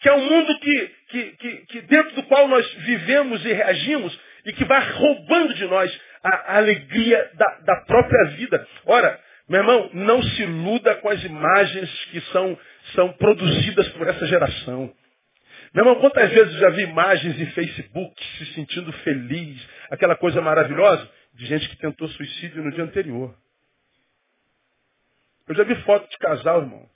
[0.00, 4.52] Que é um mundo que, que, que, dentro do qual nós vivemos e reagimos e
[4.52, 8.66] que vai roubando de nós a, a alegria da, da própria vida.
[8.84, 12.58] Ora, meu irmão, não se iluda com as imagens que são,
[12.94, 14.92] são produzidas por essa geração.
[15.72, 20.40] Meu irmão, quantas vezes eu já vi imagens em Facebook se sentindo feliz, aquela coisa
[20.40, 23.36] maravilhosa, de gente que tentou suicídio no dia anterior.
[25.46, 26.88] Eu já vi foto de casal, irmão,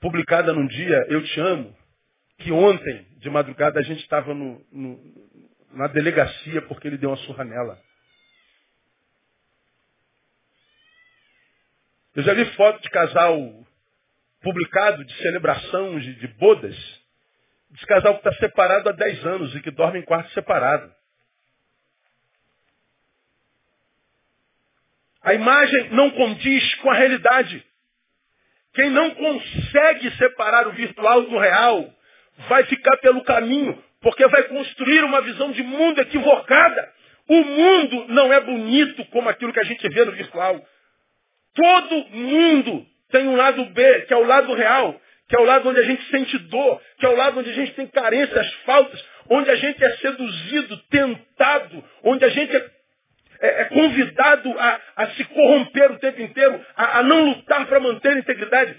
[0.00, 1.74] publicada num dia, Eu Te Amo,
[2.38, 4.34] que ontem, de madrugada, a gente estava
[5.72, 7.80] na delegacia porque ele deu uma surra nela.
[12.14, 13.36] Eu já vi foto de casal
[14.40, 16.76] publicado de celebração de, de bodas,
[17.70, 20.92] de casal que está separado há 10 anos e que dorme em quarto separado.
[25.22, 27.66] A imagem não condiz com a realidade.
[28.74, 31.92] Quem não consegue separar o virtual do real
[32.48, 36.92] vai ficar pelo caminho, porque vai construir uma visão de mundo equivocada.
[37.26, 40.64] O mundo não é bonito como aquilo que a gente vê no virtual.
[41.54, 45.68] Todo mundo tem um lado B, que é o lado real, que é o lado
[45.68, 49.02] onde a gente sente dor, que é o lado onde a gente tem carências, faltas,
[49.30, 52.70] onde a gente é seduzido, tentado, onde a gente é,
[53.40, 57.80] é, é convidado a, a, se corromper o tempo inteiro, a, a não lutar para
[57.80, 58.76] manter a integridade.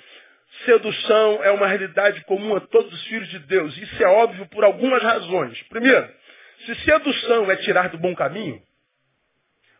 [0.65, 3.75] Sedução é uma realidade comum a todos os filhos de Deus.
[3.77, 5.61] Isso é óbvio por algumas razões.
[5.63, 6.07] Primeiro,
[6.65, 8.61] se sedução é tirar do bom caminho,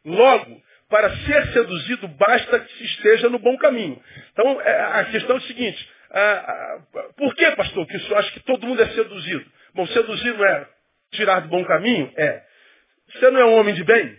[0.04, 4.02] logo, para ser seduzido, basta que se esteja no bom caminho.
[4.32, 5.90] Então, é, a questão é o seguinte:
[7.18, 9.46] por que, pastor, que o senhor acha que todo mundo é seduzido?
[9.74, 10.68] Bom, seduzido é
[11.12, 12.12] tirar do bom caminho?
[12.16, 12.44] É.
[13.12, 14.18] Você não é um homem de bem?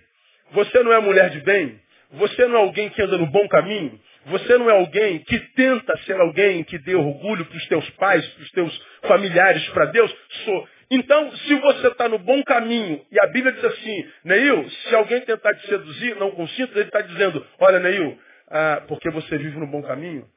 [0.53, 1.81] Você não é mulher de bem?
[2.13, 4.01] Você não é alguém que anda no bom caminho?
[4.27, 8.27] Você não é alguém que tenta ser alguém que dê orgulho para os teus pais,
[8.27, 10.15] para os teus familiares, para Deus?
[10.45, 10.69] Sou.
[10.91, 15.21] Então, se você está no bom caminho, e a Bíblia diz assim, Neil, se alguém
[15.23, 18.19] tentar te seduzir, não consinta, ele está dizendo, olha, Neil,
[18.49, 20.29] ah, porque você vive no bom caminho,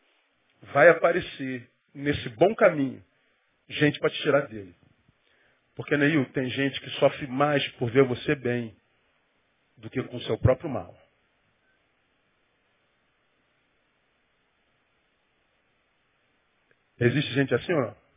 [0.73, 3.03] vai aparecer nesse bom caminho
[3.67, 4.75] gente para te tirar dele.
[5.75, 8.75] Porque, Neil, tem gente que sofre mais por ver você bem
[9.77, 10.97] do que com o seu próprio mal.
[16.99, 18.09] Existe gente assim ou não?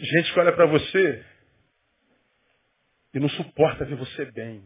[0.00, 1.24] Gente que olha para você
[3.12, 4.62] e não suporta ver você bem.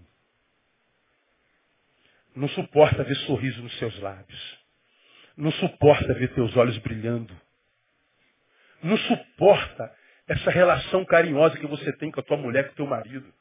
[2.35, 4.59] Não suporta ver sorriso nos seus lábios.
[5.37, 7.35] Não suporta ver teus olhos brilhando.
[8.83, 9.95] Não suporta
[10.29, 13.33] essa relação carinhosa que você tem com a tua mulher, com o teu marido.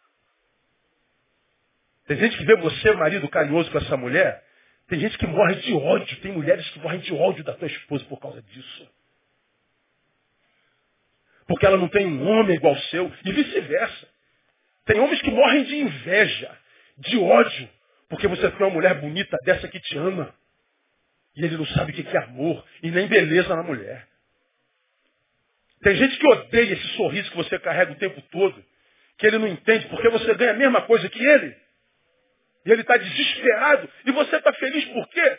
[2.07, 4.45] Tem gente que vê você, marido, carinhoso com essa mulher.
[4.87, 6.21] Tem gente que morre de ódio.
[6.21, 8.89] Tem mulheres que morrem de ódio da tua esposa por causa disso.
[11.51, 13.11] Porque ela não tem um homem igual ao seu.
[13.25, 14.07] E vice-versa.
[14.85, 16.57] Tem homens que morrem de inveja,
[16.97, 17.69] de ódio.
[18.07, 20.33] Porque você tem uma mulher bonita dessa que te ama.
[21.35, 24.07] E ele não sabe o que é amor e nem beleza na mulher.
[25.81, 28.63] Tem gente que odeia esse sorriso que você carrega o tempo todo,
[29.17, 31.53] que ele não entende, porque você ganha a mesma coisa que ele.
[32.65, 33.89] E ele está desesperado.
[34.05, 35.37] E você está feliz por quê?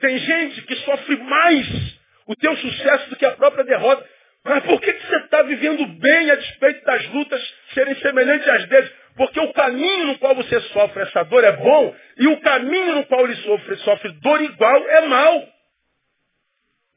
[0.00, 1.95] Tem gente que sofre mais
[2.26, 4.06] o teu sucesso do que a própria derrota.
[4.44, 8.68] Mas por que, que você está vivendo bem a despeito das lutas serem semelhantes às
[8.68, 8.92] deles?
[9.16, 13.06] Porque o caminho no qual você sofre essa dor é bom e o caminho no
[13.06, 15.48] qual ele sofre, sofre dor igual é mal.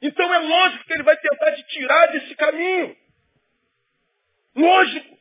[0.01, 2.95] Então é lógico que ele vai tentar te tirar desse caminho.
[4.55, 5.17] Lógico.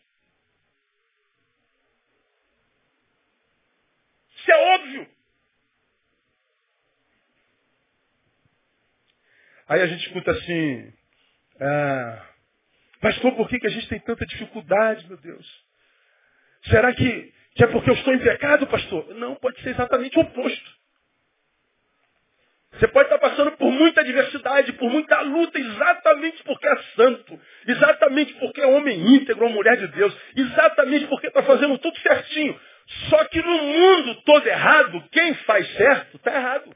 [4.36, 5.17] Isso é óbvio.
[9.68, 10.92] Aí a gente escuta assim,
[11.60, 12.26] ah,
[13.00, 15.46] pastor, por que, que a gente tem tanta dificuldade, meu Deus?
[16.64, 19.14] Será que, que é porque eu estou em pecado, pastor?
[19.14, 20.78] Não, pode ser exatamente o oposto.
[22.72, 28.34] Você pode estar passando por muita adversidade, por muita luta, exatamente porque é santo, exatamente
[28.34, 32.58] porque é homem íntegro, uma mulher de Deus, exatamente porque está fazendo tudo certinho.
[33.10, 36.74] Só que no mundo todo errado, quem faz certo está errado.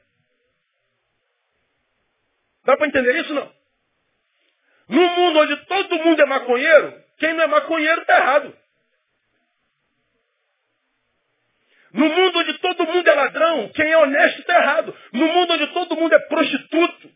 [2.65, 3.53] Dá para entender isso não?
[4.89, 8.57] No mundo onde todo mundo é maconheiro, quem não é maconheiro está errado.
[11.93, 14.97] No mundo onde todo mundo é ladrão, quem é honesto está errado.
[15.13, 17.11] No mundo onde todo mundo é prostituto,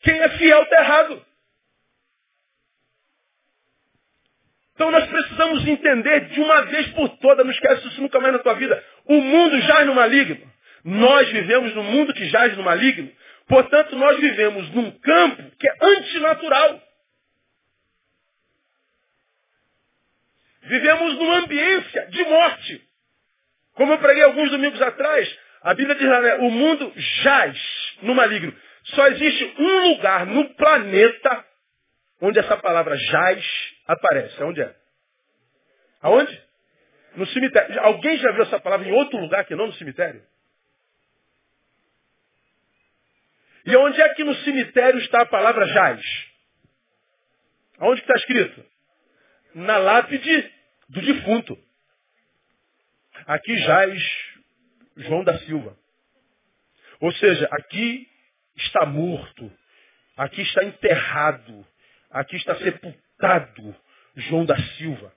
[0.00, 1.26] quem é fiel está errado.
[4.74, 8.40] Então nós precisamos entender de uma vez por todas, não esquece isso nunca mais na
[8.40, 8.84] tua vida.
[9.06, 10.50] O mundo jaz no maligno.
[10.84, 13.12] Nós vivemos no mundo que jaz no maligno
[13.48, 16.82] Portanto, nós vivemos num campo que é antinatural.
[20.62, 22.88] Vivemos numa ambiência de morte.
[23.74, 27.58] Como eu preguei alguns domingos atrás, a Bíblia diz lá, né, o mundo jaz
[28.02, 28.54] no maligno.
[28.84, 31.44] Só existe um lugar no planeta
[32.20, 33.44] onde essa palavra jaz
[33.86, 34.42] aparece.
[34.42, 34.74] Onde é?
[36.00, 36.42] Aonde?
[37.16, 37.80] No cemitério.
[37.80, 40.22] Alguém já viu essa palavra em outro lugar que não no cemitério?
[43.64, 46.00] E onde é que no cemitério está a palavra jaz?
[47.78, 48.64] Aonde está escrito?
[49.54, 50.52] Na lápide
[50.88, 51.58] do defunto.
[53.26, 54.02] Aqui jaz
[54.96, 55.76] João da Silva.
[57.00, 58.08] Ou seja, aqui
[58.56, 59.50] está morto,
[60.16, 61.66] aqui está enterrado,
[62.10, 63.74] aqui está sepultado
[64.16, 65.12] João da Silva.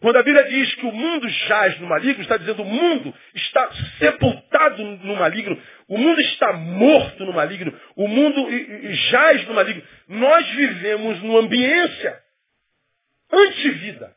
[0.00, 3.70] Quando a Bíblia diz que o mundo jaz no maligno, está dizendo o mundo está
[3.98, 8.46] sepultado no maligno, o mundo está morto no maligno, o mundo
[9.10, 9.82] jaz no maligno.
[10.08, 12.22] Nós vivemos numa ambiência
[13.32, 14.14] antivida.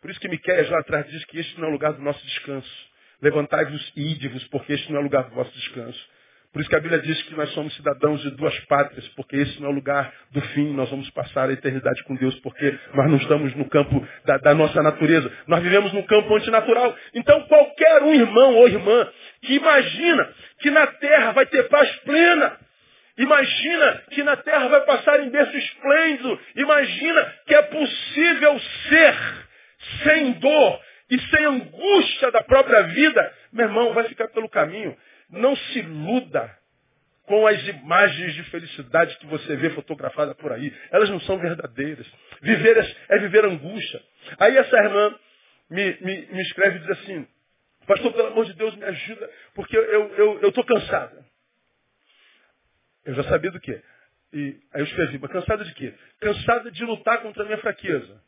[0.00, 2.24] Por isso que Miqueias lá atrás diz que este não é o lugar do nosso
[2.24, 2.86] descanso.
[3.20, 6.15] Levantai-vos e ide-vos, porque este não é o lugar do vosso descanso.
[6.56, 9.60] Por isso que a Bíblia diz que nós somos cidadãos de duas pátrias, porque esse
[9.60, 13.10] não é o lugar do fim, nós vamos passar a eternidade com Deus, porque nós
[13.10, 16.96] não estamos no campo da, da nossa natureza, nós vivemos num campo antinatural.
[17.12, 19.06] Então qualquer um irmão ou irmã
[19.42, 22.56] que imagina que na terra vai ter paz plena,
[23.18, 29.14] imagina que na terra vai passar em berço esplêndido, imagina que é possível ser
[30.04, 34.96] sem dor e sem angústia da própria vida, meu irmão, vai ficar pelo caminho.
[35.30, 36.56] Não se iluda
[37.24, 40.72] com as imagens de felicidade que você vê fotografada por aí.
[40.90, 42.06] Elas não são verdadeiras.
[42.40, 44.02] Viver é, é viver angústia.
[44.38, 45.18] Aí essa irmã
[45.68, 47.28] me, me, me escreve e diz assim,
[47.86, 51.24] pastor, pelo amor de Deus, me ajuda, porque eu estou cansada.
[53.04, 53.82] Eu já sabia do quê?
[54.32, 55.94] E aí eu escrevi, mas cansada de quê?
[56.20, 58.22] Cansada de lutar contra a minha fraqueza.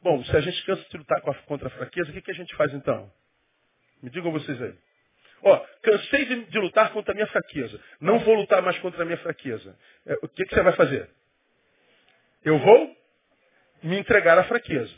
[0.00, 2.54] Bom, se a gente cansa de lutar contra a fraqueza, o que, que a gente
[2.56, 3.12] faz então?
[4.02, 4.74] Me digam vocês aí.
[5.42, 7.80] Ó, cansei de, de, lutar contra a minha fraqueza.
[8.00, 9.76] Não vou lutar mais contra a minha fraqueza.
[10.06, 11.10] É, o que, que você vai fazer?
[12.44, 12.96] Eu vou
[13.82, 14.94] me entregar à fraqueza.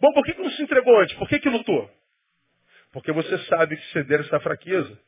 [0.00, 1.16] Bom, por que, que não se entregou antes?
[1.16, 1.90] Por que, que lutou?
[2.92, 4.98] Porque você sabe que ceder essa fraqueza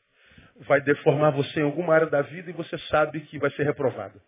[0.57, 4.21] vai deformar você em alguma área da vida e você sabe que vai ser reprovado.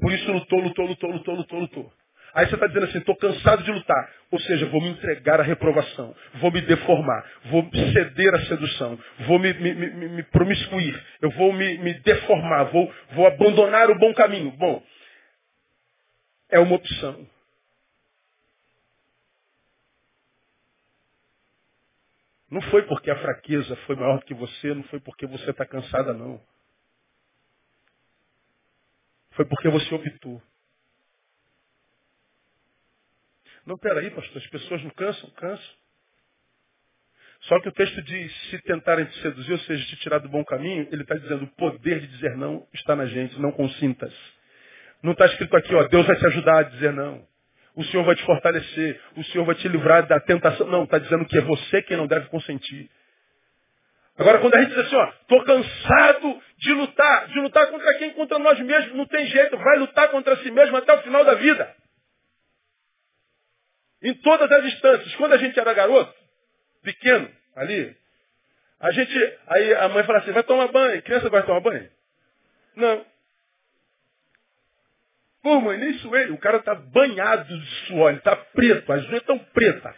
[0.00, 1.92] Por isso lutou, lutou, lutou, lutou, lutou, lutou.
[2.36, 4.12] Aí você está dizendo assim, estou cansado de lutar.
[4.30, 9.38] Ou seja, vou me entregar à reprovação, vou me deformar, vou ceder à sedução, vou
[9.38, 14.12] me, me, me, me promiscuir, eu vou me, me deformar, vou, vou abandonar o bom
[14.14, 14.52] caminho.
[14.52, 14.84] Bom,
[16.50, 17.26] é uma opção.
[22.50, 26.14] Não foi porque a fraqueza foi maior que você, não foi porque você está cansada,
[26.14, 26.40] não.
[29.32, 30.42] Foi porque você optou.
[33.66, 35.28] Não, peraí, pastor, as pessoas não cansam?
[35.30, 35.74] Cansam.
[37.42, 40.44] Só que o texto diz, se tentarem te seduzir, ou seja, te tirar do bom
[40.44, 44.14] caminho, ele está dizendo, o poder de dizer não está na gente, não consintas.
[45.02, 47.26] Não está escrito aqui, ó, Deus vai te ajudar a dizer não.
[47.74, 50.66] O Senhor vai te fortalecer, o Senhor vai te livrar da tentação.
[50.68, 52.90] Não, está dizendo que é você quem não deve consentir.
[54.16, 58.10] Agora, quando a gente diz assim, ó, estou cansado de lutar, de lutar contra quem?
[58.12, 61.34] Contra nós mesmos, não tem jeito, vai lutar contra si mesmo até o final da
[61.34, 61.76] vida.
[64.02, 65.14] Em todas as instâncias.
[65.16, 66.14] Quando a gente era garoto,
[66.82, 67.96] pequeno, ali,
[68.78, 71.02] a gente, aí a mãe fala assim, vai tomar banho.
[71.02, 71.88] Criança vai tomar banho?
[72.76, 73.06] Não.
[75.42, 76.30] Pô, mãe, nem suei.
[76.30, 79.94] O cara está banhado de suor, ele está preto, as unhas estão pretas.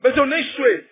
[0.00, 0.88] Mas eu nem suei.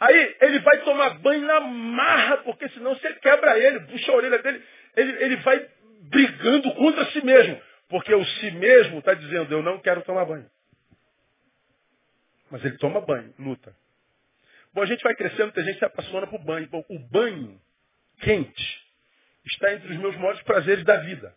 [0.00, 4.38] Aí ele vai tomar banho na marra, porque senão você quebra ele, puxa a orelha
[4.40, 4.62] dele,
[4.96, 5.66] ele, ele vai
[6.02, 7.60] brigando contra si mesmo.
[7.88, 10.46] Porque o si mesmo está dizendo, eu não quero tomar banho.
[12.54, 13.74] Mas ele toma banho, luta.
[14.72, 16.68] Bom, a gente vai crescendo, tem gente que se apaixona por banho.
[16.68, 17.60] Bom, o banho
[18.20, 18.86] quente
[19.44, 21.34] está entre os meus maiores prazeres da vida.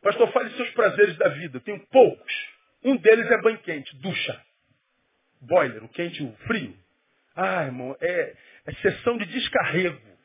[0.00, 1.58] Pastor, fale seus prazeres da vida.
[1.58, 2.48] Eu tenho poucos.
[2.82, 4.42] Um deles é banho quente, ducha.
[5.42, 6.74] Boiler, o quente e o frio.
[7.34, 10.16] Ah, irmão, é, é sessão de descarrego.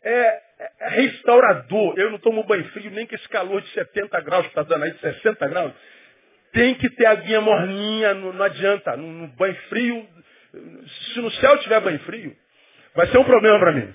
[0.00, 0.42] É,
[0.80, 1.94] restaurador.
[1.98, 4.84] Eu não tomo banho frio nem com esse calor de 70 graus que está dando
[4.84, 5.72] aí, de 60 graus.
[6.52, 8.96] Tem que ter aguinha morninha, não, não adianta.
[8.96, 10.06] No, no, banho frio,
[11.12, 12.36] se no céu tiver banho frio,
[12.94, 13.94] vai ser um problema para mim.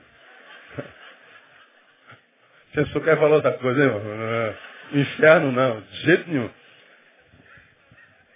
[2.73, 4.55] Você só quer falar outra coisa, hein, irmão?
[4.93, 6.49] Inferno não, de jeito nenhum.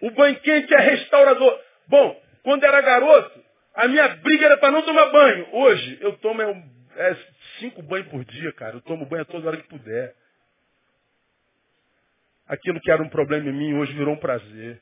[0.01, 1.59] O banho quente é restaurador.
[1.87, 3.39] Bom, quando era garoto,
[3.75, 5.47] a minha briga era para não tomar banho.
[5.51, 6.51] Hoje, eu tomo é,
[6.97, 7.15] é,
[7.61, 8.75] cinco banhos por dia, cara.
[8.75, 10.13] Eu tomo banho toda hora que puder.
[12.47, 14.81] Aquilo que era um problema em mim, hoje virou um prazer.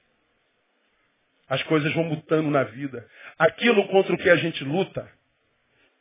[1.48, 3.08] As coisas vão mutando na vida.
[3.38, 5.08] Aquilo contra o que a gente luta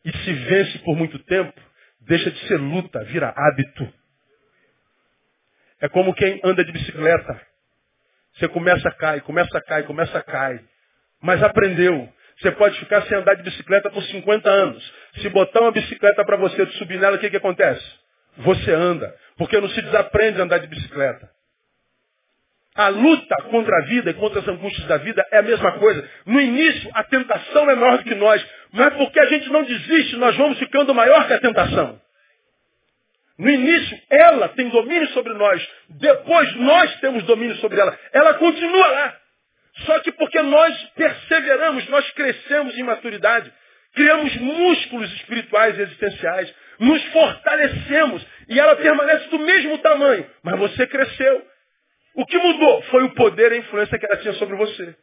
[0.05, 1.61] e se vence por muito tempo,
[2.01, 3.93] deixa de ser luta, vira hábito.
[5.81, 7.41] É como quem anda de bicicleta.
[8.35, 10.64] Você começa a cair, começa a cair, começa a cair.
[11.20, 12.12] Mas aprendeu.
[12.41, 14.93] Você pode ficar sem andar de bicicleta por 50 anos.
[15.16, 17.84] Se botar uma bicicleta para você subir nela, o que, que acontece?
[18.39, 19.12] Você anda.
[19.36, 21.28] Porque não se desaprende a andar de bicicleta.
[22.76, 26.09] A luta contra a vida e contra as angústias da vida é a mesma coisa.
[26.26, 28.47] No início, a tentação é maior do que nós.
[28.70, 32.01] Mas porque a gente não desiste, nós vamos ficando maior que a tentação.
[33.36, 35.68] No início, ela tem domínio sobre nós.
[35.91, 37.99] Depois, nós temos domínio sobre ela.
[38.12, 39.16] Ela continua lá.
[39.85, 43.53] Só que porque nós perseveramos, nós crescemos em maturidade,
[43.95, 50.29] criamos músculos espirituais e existenciais, nos fortalecemos e ela permanece do mesmo tamanho.
[50.43, 51.47] Mas você cresceu.
[52.14, 54.97] O que mudou foi o poder e a influência que ela tinha sobre você.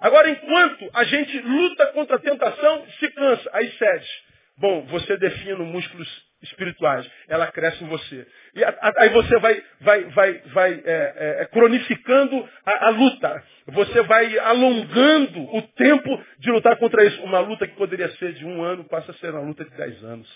[0.00, 4.08] Agora, enquanto a gente luta contra a tentação, se cansa, aí cede.
[4.56, 8.26] Bom, você define músculos espirituais, ela cresce em você.
[8.54, 13.44] E aí você vai, vai, vai, vai é, é, é, cronificando a, a, luta.
[13.66, 17.22] Você vai alongando o tempo de lutar contra isso.
[17.22, 20.02] Uma luta que poderia ser de um ano passa a ser uma luta de dez
[20.04, 20.28] anos.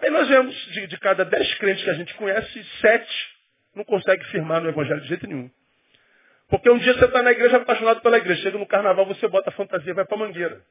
[0.00, 3.34] Aí nós vemos, de, de cada dez crentes que a gente conhece, sete
[3.74, 5.50] não consegue firmar no evangelho de jeito nenhum.
[6.48, 8.42] Porque um dia você está na igreja apaixonado pela igreja.
[8.42, 10.62] Chega no carnaval, você bota a fantasia e vai para a mangueira.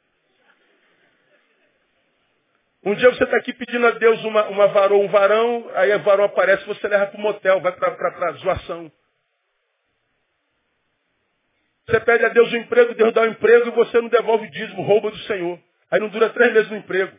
[2.85, 5.99] Um dia você está aqui pedindo a Deus uma, uma varou, um varão, aí a
[5.99, 8.91] varão aparece, você leva para o motel, vai para a zoação.
[11.85, 14.83] Você pede a Deus um emprego, Deus dá um emprego e você não devolve dízimo,
[14.83, 15.59] rouba do Senhor.
[15.89, 17.17] Aí não dura três meses no emprego.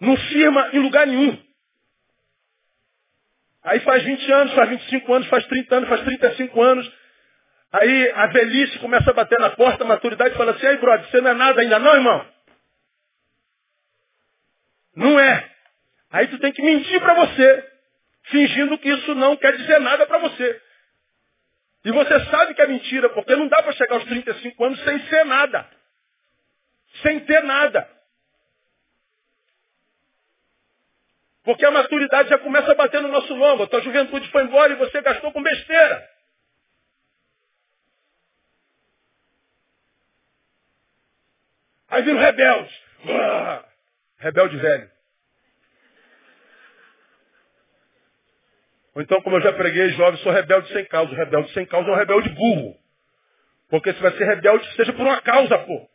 [0.00, 1.40] Não firma em lugar nenhum.
[3.62, 6.92] Aí faz 20 anos, faz 25 anos, faz 30 anos, faz 35 anos.
[7.74, 11.20] Aí a velhice começa a bater na porta, a maturidade fala assim, aí brother, você
[11.20, 12.26] não é nada ainda não, irmão?
[14.94, 15.50] Não é.
[16.12, 17.72] Aí tu tem que mentir para você,
[18.26, 20.62] fingindo que isso não quer dizer nada para você.
[21.84, 25.00] E você sabe que é mentira, porque não dá para chegar aos 35 anos sem
[25.08, 25.68] ser nada.
[27.02, 27.90] Sem ter nada.
[31.42, 33.64] Porque a maturidade já começa a bater no nosso lombo.
[33.64, 36.13] A tua juventude foi embora e você gastou com besteira.
[41.94, 42.82] Aí viram rebeldes.
[43.08, 43.64] Ah,
[44.18, 44.90] rebelde velho.
[48.96, 51.14] Ou então, como eu já preguei, jovem, sou rebelde sem causa.
[51.14, 52.76] Rebelde sem causa é um rebelde burro.
[53.70, 55.88] Porque se vai ser rebelde, seja por uma causa, pô.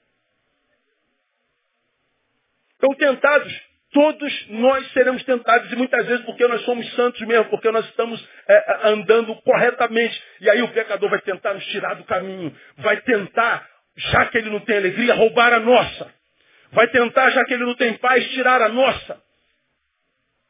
[2.76, 3.70] Estão tentados.
[3.92, 8.26] Todos nós seremos tentados, e muitas vezes porque nós somos santos mesmo, porque nós estamos
[8.48, 10.24] é, andando corretamente.
[10.40, 13.69] E aí o pecador vai tentar nos tirar do caminho, vai tentar
[14.00, 16.14] já que ele não tem alegria, roubar a nossa.
[16.72, 19.22] Vai tentar, já que ele não tem paz, tirar a nossa.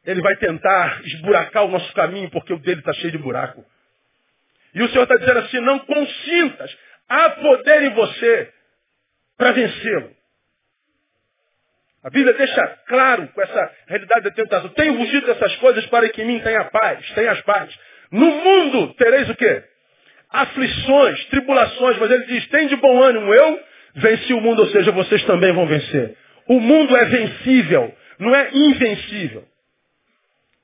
[0.06, 3.66] Ele vai tentar esburacar o nosso caminho, porque o dele está cheio de buraco.
[4.74, 6.78] E o Senhor está dizendo assim, não consintas.
[7.08, 8.54] Há poder em você
[9.38, 10.16] para vencê-lo.
[12.04, 14.70] A Bíblia deixa claro com essa realidade da tentação.
[14.70, 17.78] Tenho fugido dessas coisas para que em mim tenha paz, tenha as paz.
[18.12, 19.64] No mundo tereis o quê?
[20.32, 23.60] Aflições, tribulações, mas ele diz, tem de bom ânimo, eu
[23.96, 26.16] venci o mundo, ou seja, vocês também vão vencer.
[26.48, 29.44] O mundo é vencível, não é invencível.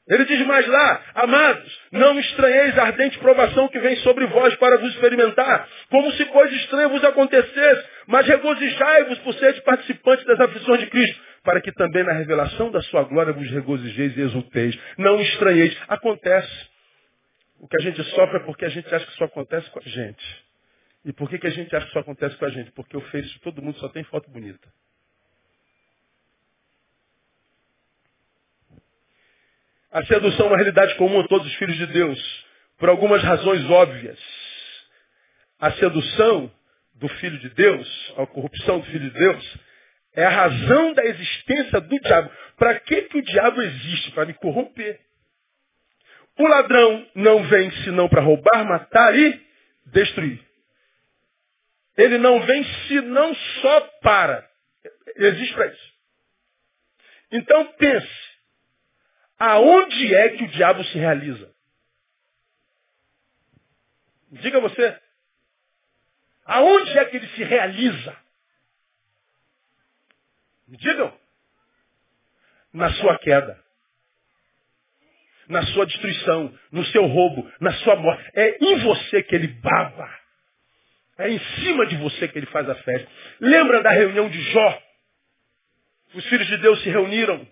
[0.07, 4.77] Ele diz mais lá, amados, não estranheis a ardente provação que vem sobre vós para
[4.77, 10.81] vos experimentar, como se coisa estranha vos acontecesse, mas regozijai-vos por seres participantes das aflições
[10.81, 14.77] de Cristo, para que também na revelação da sua glória vos regozijeis e exulteis.
[14.99, 15.75] Não estranheis.
[15.87, 16.74] Acontece.
[17.65, 19.81] O que a gente sofre é porque a gente acha que isso acontece com a
[19.81, 20.45] gente.
[21.03, 22.71] E por que, que a gente acha que isso acontece com a gente?
[22.73, 24.71] Porque o Face de todo mundo só tem foto bonita.
[29.91, 32.45] A sedução é uma realidade comum a todos os filhos de Deus,
[32.77, 34.19] por algumas razões óbvias.
[35.59, 36.51] A sedução
[36.93, 39.57] do Filho de Deus, a corrupção do Filho de Deus,
[40.13, 42.29] é a razão da existência do diabo.
[42.57, 44.11] Para que, que o diabo existe?
[44.11, 44.99] Para me corromper.
[46.37, 49.45] O ladrão não vem senão para roubar, matar e
[49.85, 50.43] destruir.
[51.97, 54.49] Ele não vem senão só para.
[55.15, 55.93] Existe para isso.
[57.31, 58.37] Então pense,
[59.39, 61.53] aonde é que o diabo se realiza?
[64.31, 64.99] Diga você.
[66.45, 68.17] Aonde é que ele se realiza?
[70.67, 71.17] Me digam.
[72.73, 73.64] Na sua queda.
[75.47, 78.23] Na sua destruição, no seu roubo, na sua morte.
[78.35, 80.09] É em você que ele baba.
[81.17, 83.07] É em cima de você que ele faz a festa.
[83.39, 84.81] Lembra da reunião de Jó?
[86.13, 87.47] Os filhos de Deus se reuniram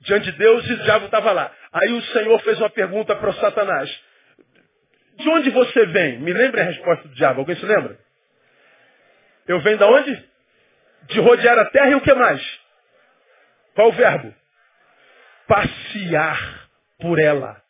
[0.00, 1.52] diante de Deus e o diabo estava lá.
[1.72, 3.90] Aí o Senhor fez uma pergunta para o Satanás.
[5.16, 6.18] De onde você vem?
[6.18, 7.40] Me lembra a resposta do diabo.
[7.40, 7.98] Alguém se lembra?
[9.46, 10.24] Eu venho da onde?
[11.08, 12.60] De rodear a terra e o que mais?
[13.74, 14.34] Qual o verbo?
[15.46, 16.63] Passear
[17.04, 17.62] por ela.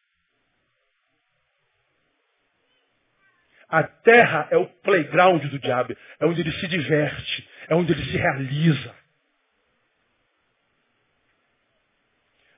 [3.69, 5.97] A terra é o playground do diabo.
[6.21, 7.49] É onde ele se diverte.
[7.67, 8.95] É onde ele se realiza.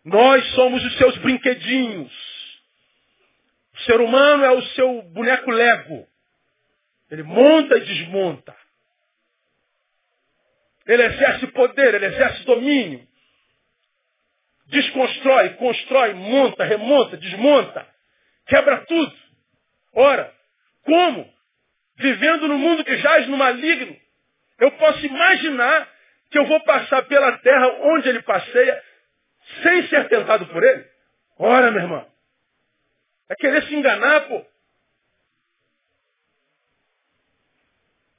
[0.04, 2.12] Nós somos os seus brinquedinhos.
[3.72, 6.06] O ser humano é o seu boneco lego.
[7.10, 8.54] Ele monta e desmonta.
[10.86, 13.08] Ele exerce poder, ele exerce domínio.
[14.66, 17.86] Desconstrói, constrói, monta, remonta, desmonta.
[18.46, 19.16] Quebra tudo.
[19.92, 20.32] Ora,
[20.84, 21.32] como?
[21.96, 23.96] Vivendo no mundo que jaz no maligno.
[24.58, 25.88] Eu posso imaginar
[26.30, 28.82] que eu vou passar pela terra onde ele passeia
[29.62, 30.84] sem ser tentado por ele.
[31.38, 32.06] Ora, meu irmão.
[33.28, 34.44] É querer se enganar, pô.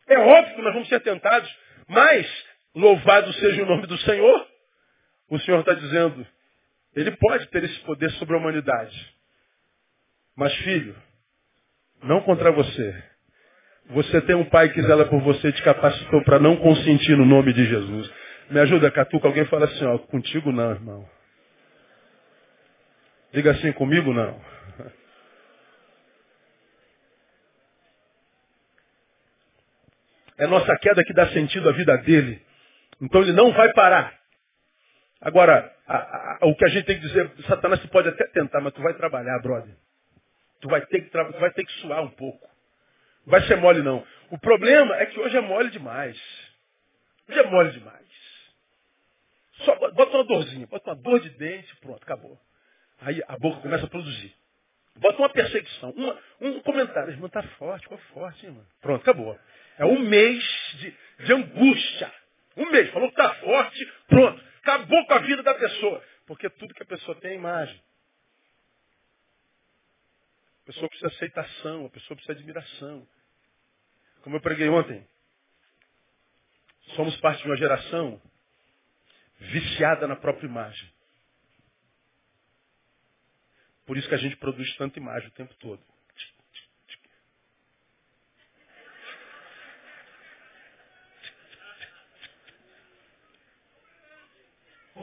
[0.07, 1.53] É óbvio que nós vamos ser tentados,
[1.87, 4.47] mas louvado seja o nome do Senhor.
[5.29, 6.25] O Senhor está dizendo,
[6.97, 9.15] ele pode ter esse poder sobre a humanidade.
[10.35, 10.95] Mas, filho,
[12.01, 13.03] não contra você.
[13.91, 17.53] Você tem um pai que zela por você te capacitou para não consentir no nome
[17.53, 18.11] de Jesus.
[18.49, 19.27] Me ajuda, Catuca.
[19.27, 21.09] Alguém fala assim, ó, contigo não, irmão.
[23.31, 24.41] Diga assim, comigo não.
[30.39, 32.41] É nossa queda que dá sentido à vida dele.
[33.01, 34.17] Então ele não vai parar.
[35.21, 38.61] Agora, a, a, o que a gente tem que dizer, Satanás se pode até tentar,
[38.61, 39.75] mas tu vai trabalhar, brother.
[40.61, 42.47] Tu vai ter que, tu vai ter que suar um pouco.
[43.25, 44.05] Não vai ser mole, não.
[44.31, 46.17] O problema é que hoje é mole demais.
[47.29, 48.07] Hoje é mole demais.
[49.65, 52.39] Só bota uma dorzinha, bota uma dor de dente, pronto, acabou.
[53.01, 54.33] Aí a boca começa a produzir.
[54.95, 57.11] Bota uma perseguição, uma, um comentário.
[57.11, 58.65] Irmão, tá forte, ficou forte, irmão.
[58.81, 59.39] Pronto, acabou.
[59.77, 60.43] É um mês
[60.79, 60.95] de,
[61.25, 62.11] de angústia.
[62.57, 62.89] Um mês.
[62.91, 64.43] Falou que tá forte, pronto.
[64.59, 66.03] Acabou com a vida da pessoa.
[66.25, 67.81] Porque tudo que a pessoa tem é imagem.
[70.63, 73.07] A pessoa precisa de aceitação, a pessoa precisa de admiração.
[74.21, 75.07] Como eu preguei ontem,
[76.95, 78.21] somos parte de uma geração
[79.39, 80.91] viciada na própria imagem.
[83.85, 85.81] Por isso que a gente produz tanta imagem o tempo todo.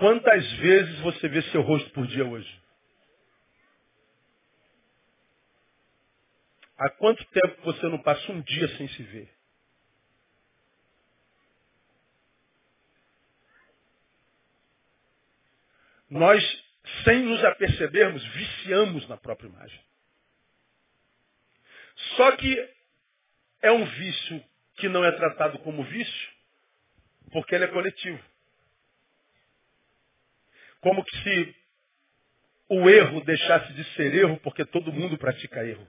[0.04, 2.62] Quantas vezes você vê seu rosto por dia hoje?
[6.76, 9.34] Há quanto tempo você não passa um dia sem se ver?
[16.10, 16.44] Nós,
[17.04, 19.80] sem nos apercebermos, viciamos na própria imagem.
[22.18, 22.74] Só que
[23.62, 24.44] é um vício
[24.76, 26.30] que não é tratado como vício,
[27.32, 28.33] porque ele é coletivo.
[30.84, 31.56] Como que se
[32.68, 35.88] o erro deixasse de ser erro, porque todo mundo pratica erro.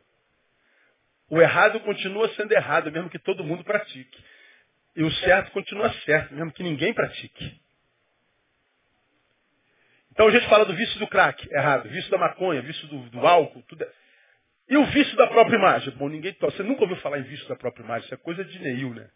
[1.30, 4.24] O errado continua sendo errado, mesmo que todo mundo pratique.
[4.96, 7.62] E o certo continua certo, mesmo que ninguém pratique.
[10.12, 11.89] Então a gente fala do vício do crack, errado.
[11.89, 13.84] Vício da maconha, vício do, do álcool, tudo.
[13.84, 13.91] É...
[14.70, 15.93] E o vício da própria imagem?
[15.96, 18.60] Bom, ninguém Você nunca ouviu falar em vício da própria imagem, isso é coisa de
[18.60, 19.10] Neil, né?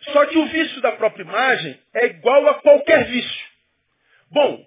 [0.00, 3.53] Só que o vício da própria imagem é igual a qualquer vício.
[4.34, 4.66] Bom,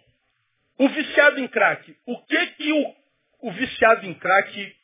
[0.80, 2.96] o viciado em crack, o que que o,
[3.42, 4.76] o viciado em crack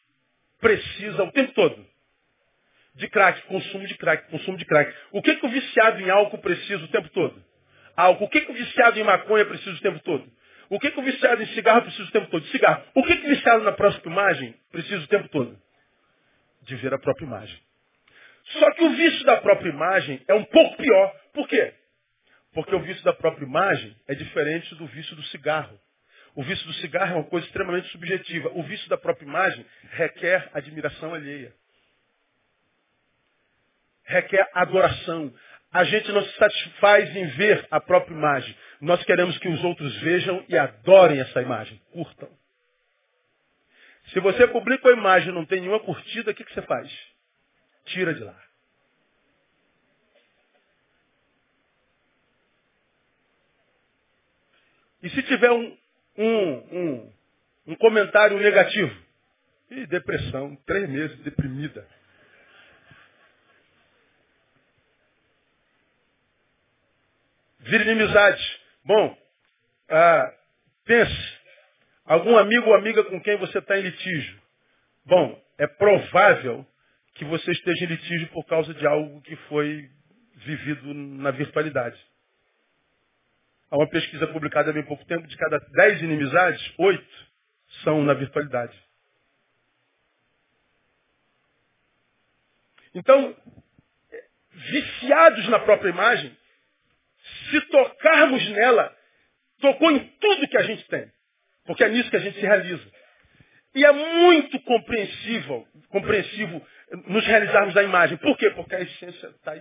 [0.60, 1.88] precisa o tempo todo?
[2.96, 4.94] De crack, consumo de crack, consumo de crack.
[5.14, 7.42] O que que o viciado em álcool precisa o tempo todo?
[7.96, 8.26] Álcool.
[8.26, 10.30] O que que o viciado em maconha precisa o tempo todo?
[10.70, 12.46] O que que o viciado em cigarro precisa o tempo todo?
[12.48, 12.84] Cigarro.
[12.94, 15.58] O que que o viciado na própria imagem precisa o tempo todo?
[16.64, 17.58] De ver a própria imagem.
[18.60, 21.16] Só que o vício da própria imagem é um pouco pior.
[21.34, 21.74] Por quê?
[22.54, 25.80] Porque o vício da própria imagem é diferente do vício do cigarro.
[26.36, 28.49] O vício do cigarro é uma coisa extremamente subjetiva.
[28.54, 31.54] O vício da própria imagem requer admiração alheia.
[34.04, 35.34] Requer adoração.
[35.72, 38.56] A gente não se satisfaz em ver a própria imagem.
[38.82, 41.80] Nós queremos que os outros vejam e adorem essa imagem.
[41.91, 42.30] Curtam.
[44.08, 46.91] Se você publica a imagem e não tem nenhuma curtida, o que, que você faz?
[47.86, 48.39] Tira de lá.
[55.04, 55.78] E se tiver um,
[56.18, 57.14] um, um,
[57.68, 59.04] um comentário negativo?
[59.70, 61.86] E depressão, três meses deprimida.
[67.60, 68.62] Vira inimizade.
[68.86, 69.18] Bom,
[69.89, 70.34] ah,
[70.86, 71.38] pense,
[72.06, 74.41] algum amigo ou amiga com quem você está em litígio.
[75.06, 76.66] Bom, é provável
[77.16, 79.89] que você esteja em litígio por causa de algo que foi
[80.36, 81.99] vivido na virtualidade.
[83.74, 87.28] Há uma pesquisa publicada há bem pouco tempo, de cada dez inimizades, oito
[87.84, 88.80] são na virtualidade.
[92.94, 93.36] Então,
[94.52, 96.38] viciados na própria imagem,
[97.50, 98.96] se tocarmos nela,
[99.60, 101.12] tocou em tudo que a gente tem.
[101.66, 102.92] Porque é nisso que a gente se realiza.
[103.74, 106.64] E é muito compreensível, compreensivo
[107.08, 108.18] nos realizarmos a imagem.
[108.18, 108.52] Por quê?
[108.52, 109.56] Porque a essência está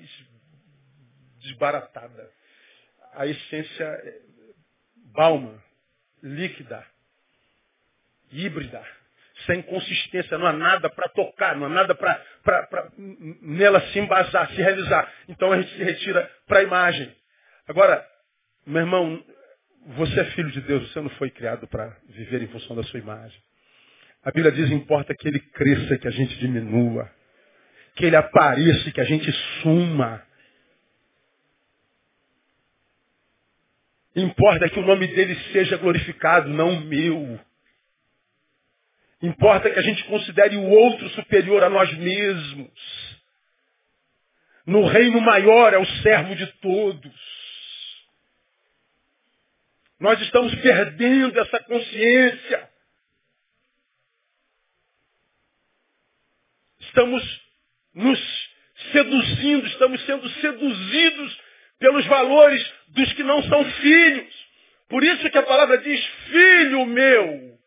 [1.39, 2.42] desbaratada.
[3.13, 4.21] A essência é
[5.15, 5.63] balma,
[6.23, 6.85] líquida,
[8.31, 8.83] híbrida,
[9.47, 10.39] sem consistência.
[10.39, 12.23] Não há nada para tocar, não há nada para
[13.41, 15.13] nela se embasar, se realizar.
[15.29, 17.15] Então a gente se retira para a imagem.
[17.69, 18.07] Agora,
[18.67, 19.25] meu irmão,
[19.87, 23.01] você é filho de Deus, você não foi criado para viver em função da sua
[23.01, 23.39] imagem.
[24.25, 27.11] A Bíblia diz, importa que ele cresça que a gente diminua.
[27.97, 30.23] Que ele apareça que a gente suma.
[34.15, 37.41] Importa que o nome dele seja glorificado, não o meu.
[39.23, 43.23] Importa que a gente considere o outro superior a nós mesmos.
[44.67, 47.33] No reino maior é o servo de todos.
[49.99, 52.71] Nós estamos perdendo essa consciência.
[56.81, 57.41] Estamos
[57.95, 58.51] nos
[58.91, 61.41] seduzindo, estamos sendo seduzidos
[61.83, 64.49] pelos valores dos que não são filhos.
[64.89, 67.59] Por isso que a palavra diz, filho meu.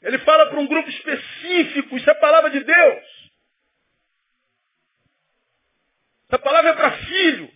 [0.00, 3.04] Ele fala para um grupo específico, isso é a palavra de Deus.
[6.28, 7.52] Essa palavra é para filho.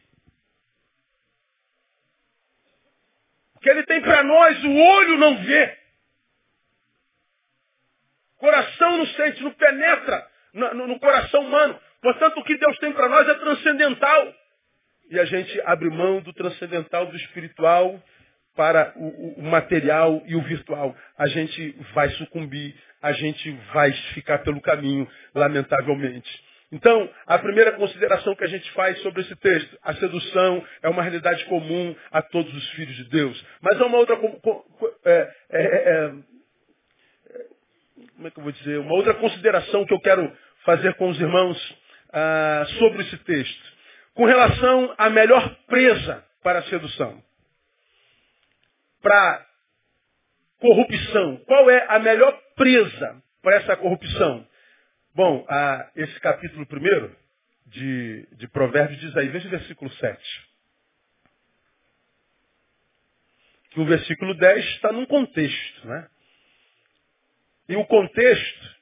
[3.55, 5.79] O que ele tem para nós, o olho não vê.
[8.37, 11.81] O coração não sente, não penetra no, no, no coração humano.
[12.03, 14.35] Portanto, o que Deus tem para nós é transcendental.
[15.11, 18.03] E a gente abre mão do transcendental, do espiritual,
[18.59, 20.95] para o, o, material e o virtual.
[21.17, 26.29] A gente vai sucumbir, a gente vai ficar pelo caminho, lamentavelmente.
[26.73, 31.03] Então, a primeira consideração que a gente faz sobre esse texto, a sedução é uma
[31.03, 33.47] realidade comum a todos os filhos de Deus.
[33.63, 34.19] Mas há uma outra,
[35.05, 36.13] é, é, é,
[38.17, 40.31] como é que eu vou dizer, uma outra consideração que eu quero
[40.65, 41.79] fazer com os irmãos
[42.13, 43.78] ah, sobre esse texto,
[44.19, 47.23] com relação à melhor presa para a sedução,
[49.01, 49.47] para
[50.59, 51.37] corrupção.
[51.47, 54.45] Qual é a melhor presa para essa corrupção?
[55.15, 57.17] Bom, ah, esse capítulo primeiro
[57.67, 60.49] de, de Provérbios diz aí, veja o versículo 7.
[63.71, 66.09] Que o versículo 10 está num contexto, né?
[67.69, 68.77] E o contexto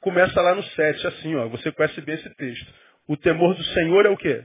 [0.00, 2.72] começa lá no 7, assim, ó, você conhece bem esse texto.
[3.08, 4.44] O temor do Senhor é o quê?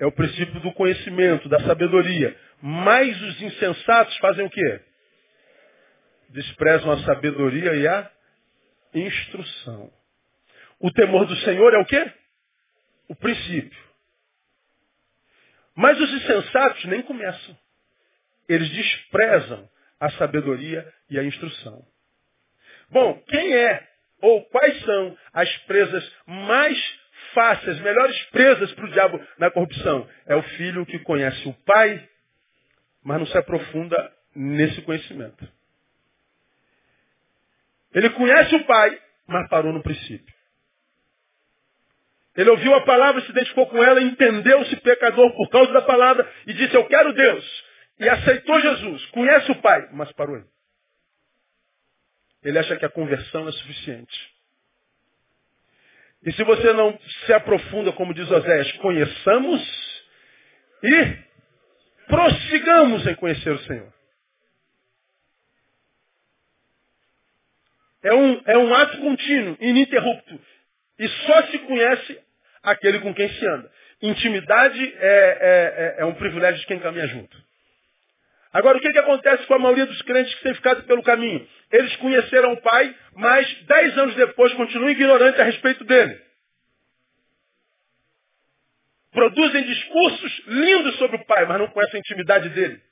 [0.00, 2.34] É o princípio do conhecimento, da sabedoria.
[2.62, 4.80] Mas os insensatos fazem o quê?
[6.30, 8.10] Desprezam a sabedoria e a
[8.94, 9.92] instrução.
[10.78, 12.12] O temor do Senhor é o quê?
[13.08, 13.78] O princípio.
[15.76, 17.56] Mas os insensatos nem começam.
[18.48, 19.68] Eles desprezam
[20.00, 21.86] a sabedoria e a instrução.
[22.88, 23.86] Bom, quem é
[24.22, 26.99] ou quais são as presas mais
[27.34, 30.08] fáceis, melhores presas para o diabo na corrupção?
[30.26, 32.08] É o filho que conhece o pai,
[33.02, 35.48] mas não se aprofunda nesse conhecimento.
[37.92, 40.34] Ele conhece o Pai, mas parou no princípio.
[42.36, 46.52] Ele ouviu a palavra, se identificou com ela, entendeu-se pecador por causa da palavra e
[46.52, 47.64] disse, eu quero Deus.
[47.98, 49.04] E aceitou Jesus.
[49.06, 50.44] Conhece o Pai, mas parou aí.
[52.42, 54.34] Ele acha que a conversão é suficiente.
[56.24, 59.62] E se você não se aprofunda, como diz Oséias, conheçamos
[60.82, 61.16] e
[62.06, 63.92] prossigamos em conhecer o Senhor.
[68.02, 70.40] É um, é um ato contínuo, ininterrupto.
[70.98, 72.18] E só se conhece
[72.62, 73.70] aquele com quem se anda.
[74.02, 77.49] Intimidade é, é, é, é um privilégio de quem caminha junto.
[78.52, 81.46] Agora, o que, que acontece com a maioria dos crentes que têm ficado pelo caminho?
[81.70, 86.20] Eles conheceram o Pai, mas dez anos depois continuam ignorantes a respeito dele.
[89.12, 92.82] Produzem discursos lindos sobre o Pai, mas não conhecem a intimidade dele.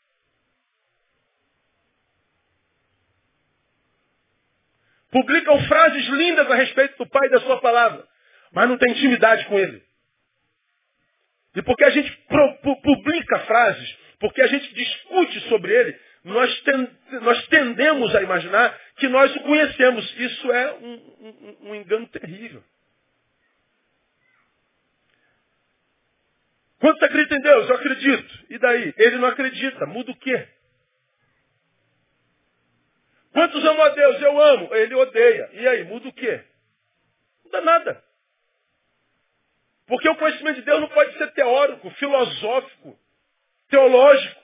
[5.11, 8.06] Publicam frases lindas a respeito do Pai e da sua palavra,
[8.52, 9.82] mas não tem intimidade com ele.
[11.56, 12.11] E porque a gente
[12.82, 16.90] publica frases, porque a gente discute sobre ele, nós, ten
[17.22, 20.18] nós tendemos a imaginar que nós o conhecemos.
[20.18, 22.62] Isso é um, um, um engano terrível.
[26.80, 27.68] Quantos acreditam em Deus?
[27.68, 28.46] Eu acredito.
[28.50, 28.94] E daí?
[28.96, 29.86] Ele não acredita.
[29.86, 30.48] Muda o quê?
[33.32, 34.22] Quantos amam a Deus?
[34.22, 34.74] Eu amo.
[34.74, 35.50] Ele odeia.
[35.52, 35.84] E aí?
[35.84, 36.44] Muda o quê?
[37.44, 38.04] Muda nada.
[39.86, 42.98] Porque o conhecimento de Deus não pode ser teórico, filosófico,
[43.68, 44.40] teológico.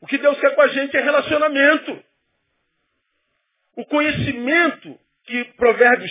[0.00, 2.04] O que Deus quer com a gente é relacionamento.
[3.76, 6.10] O conhecimento que Provérbios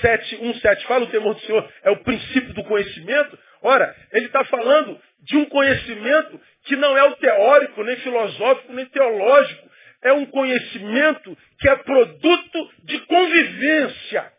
[0.00, 3.38] 7, 1, 7 fala, o temor do Senhor, é o princípio do conhecimento.
[3.62, 8.86] Ora, ele está falando de um conhecimento que não é o teórico, nem filosófico, nem
[8.86, 9.70] teológico.
[10.02, 14.32] É um conhecimento que é produto de convivência.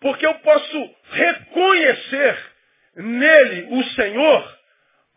[0.00, 2.38] Porque eu posso reconhecer
[2.96, 4.59] nele o Senhor,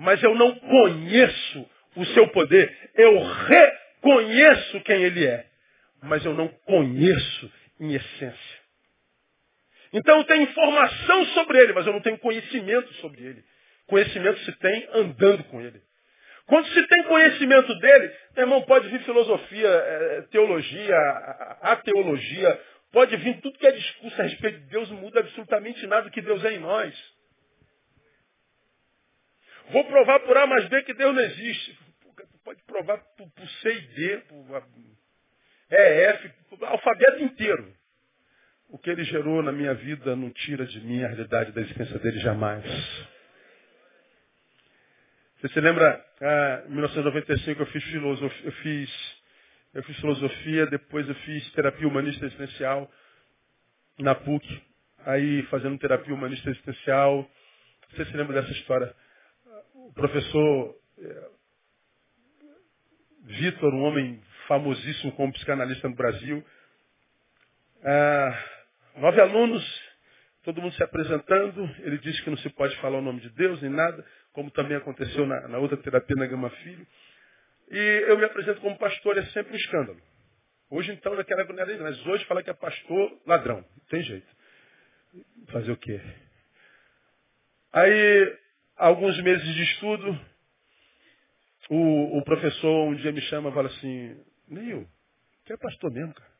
[0.04, 2.91] mas eu não conheço o seu poder.
[2.93, 5.45] Eu reconheço quem ele é,
[6.04, 8.64] mas eu não conheço em essência.
[9.93, 13.43] Então eu tenho informação sobre ele, mas eu não tenho conhecimento sobre ele.
[13.88, 15.82] Conhecimento se tem andando com ele.
[16.47, 20.97] Quando se tem conhecimento dele, meu irmão, pode vir filosofia, é, teologia,
[21.62, 25.88] a teologia, pode vir tudo que é discurso a respeito de Deus, não muda absolutamente
[25.88, 27.12] nada que Deus é em nós.
[29.72, 31.80] Vou provar por A mais B que Deus não existe.
[32.43, 34.64] Pode provar por, por C e D, por
[35.72, 37.74] E, F, por alfabeto inteiro.
[38.70, 41.97] O que ele gerou na minha vida não tira de mim a realidade da existência
[41.99, 42.66] dele jamais.
[45.39, 49.22] Você se lembra, ah, em 1995 eu fiz filosofia, eu fiz,
[49.74, 52.89] eu fiz filosofia, depois eu fiz terapia humanista existencial
[53.99, 54.64] na PUC.
[55.05, 57.30] Aí fazendo terapia humanista existencial.
[57.91, 58.95] Você se lembra dessa história?
[59.88, 61.30] O professor eh,
[63.26, 66.44] Vitor, um homem famosíssimo como psicanalista no Brasil,
[67.84, 68.50] ah,
[68.96, 69.64] Nove alunos,
[70.44, 71.64] todo mundo se apresentando.
[71.80, 74.78] Ele disse que não se pode falar o nome de Deus nem nada, como também
[74.78, 76.86] aconteceu na, na outra terapia na Gama Filho.
[77.72, 80.00] E eu me apresento como pastor, é sempre um escândalo.
[80.70, 83.58] Hoje então naquela época mas hoje fala que é pastor ladrão.
[83.58, 84.28] Não tem jeito.
[85.48, 86.00] Fazer o quê?
[87.72, 88.38] Aí,
[88.76, 90.19] alguns meses de estudo,
[91.69, 94.88] o, o professor um dia me chama e fala assim, Neil,
[95.43, 96.34] você é pastor mesmo, cara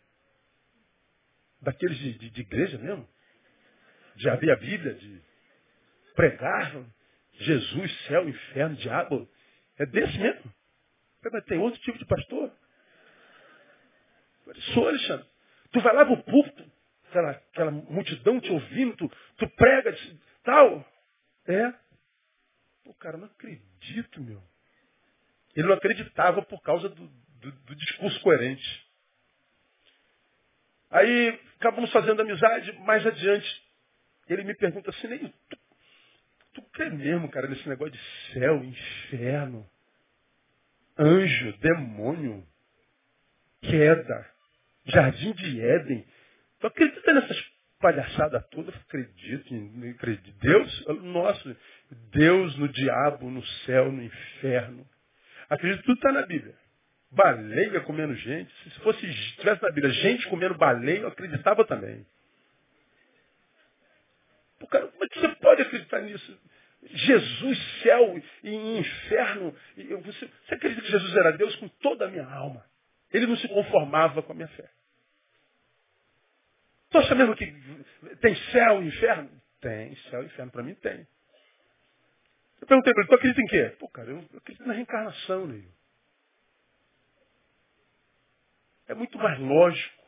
[1.64, 3.08] daqueles de, de, de igreja mesmo,
[4.16, 5.22] de abrir a Bíblia, de
[6.14, 6.76] pregar
[7.34, 9.28] Jesus, céu, inferno, diabo.
[9.80, 10.54] É desse mesmo.
[11.24, 12.52] Mas tem outro tipo de pastor.
[14.74, 15.26] Sou, Alexandre.
[15.72, 16.72] Tu vai lá pro púlpito,
[17.10, 19.96] aquela, aquela multidão te ouvindo, tu, tu prega,
[20.44, 20.86] tal.
[21.48, 21.74] É.
[22.84, 24.42] Pô, cara, não acredito, meu.
[25.56, 28.88] Ele não acreditava por causa do, do, do discurso coerente.
[30.90, 33.64] Aí acabamos fazendo amizade mais adiante.
[34.28, 35.20] Ele me pergunta assim, nem
[35.50, 35.58] tu,
[36.54, 39.70] tu crê mesmo, cara, nesse negócio de céu, inferno,
[40.98, 42.46] anjo, demônio,
[43.62, 44.30] queda,
[44.86, 46.08] jardim de Éden.
[46.60, 47.53] Tu acredita nessas
[47.84, 48.74] palhaçadas todas?
[48.74, 49.54] Acredito,
[49.94, 50.40] acredito.
[50.40, 51.54] Deus, nosso,
[52.12, 54.88] Deus no diabo, no céu, no inferno.
[55.50, 56.56] Acredito que tudo está na Bíblia.
[57.12, 58.52] Baleia comendo gente.
[58.72, 59.02] Se fosse,
[59.36, 62.06] tivesse na Bíblia gente comendo baleia, eu acreditava também.
[64.60, 66.40] Pô, cara, como é que você pode acreditar nisso?
[66.84, 69.54] Jesus, céu e inferno.
[70.06, 72.66] Você, você acredita que Jesus era Deus com toda a minha alma?
[73.12, 74.70] Ele não se conformava com a minha fé.
[76.94, 77.46] Tu acha mesmo que
[78.22, 79.42] tem céu e inferno?
[79.60, 80.52] Tem, céu e inferno.
[80.52, 81.08] Para mim tem.
[82.62, 83.76] Eu perguntei para ele, tu acredita em quê?
[83.80, 85.70] Pô, cara, eu acredito na reencarnação, Neil.
[88.88, 90.04] é muito mais lógico,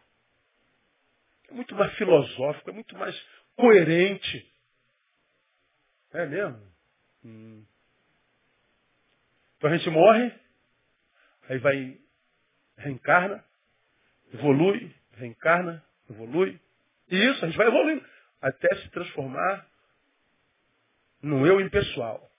[1.49, 3.15] é muito mais filosófico, é muito mais
[3.55, 4.53] coerente.
[6.13, 6.71] É mesmo?
[7.23, 7.65] Hum.
[9.57, 10.33] Então a gente morre,
[11.49, 11.99] aí vai,
[12.77, 13.43] reencarna,
[14.33, 16.59] evolui, reencarna, evolui.
[17.09, 18.05] E isso, a gente vai evoluindo
[18.41, 19.67] até se transformar
[21.21, 22.29] no eu impessoal.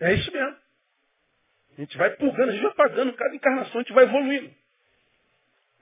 [0.00, 0.56] É isso mesmo.
[1.76, 4.54] A gente vai purgando, a gente vai pagando cada encarnação, a gente vai evoluindo.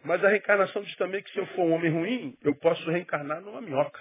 [0.05, 3.41] Mas a reencarnação diz também que se eu for um homem ruim, eu posso reencarnar
[3.41, 4.01] numa minhoca.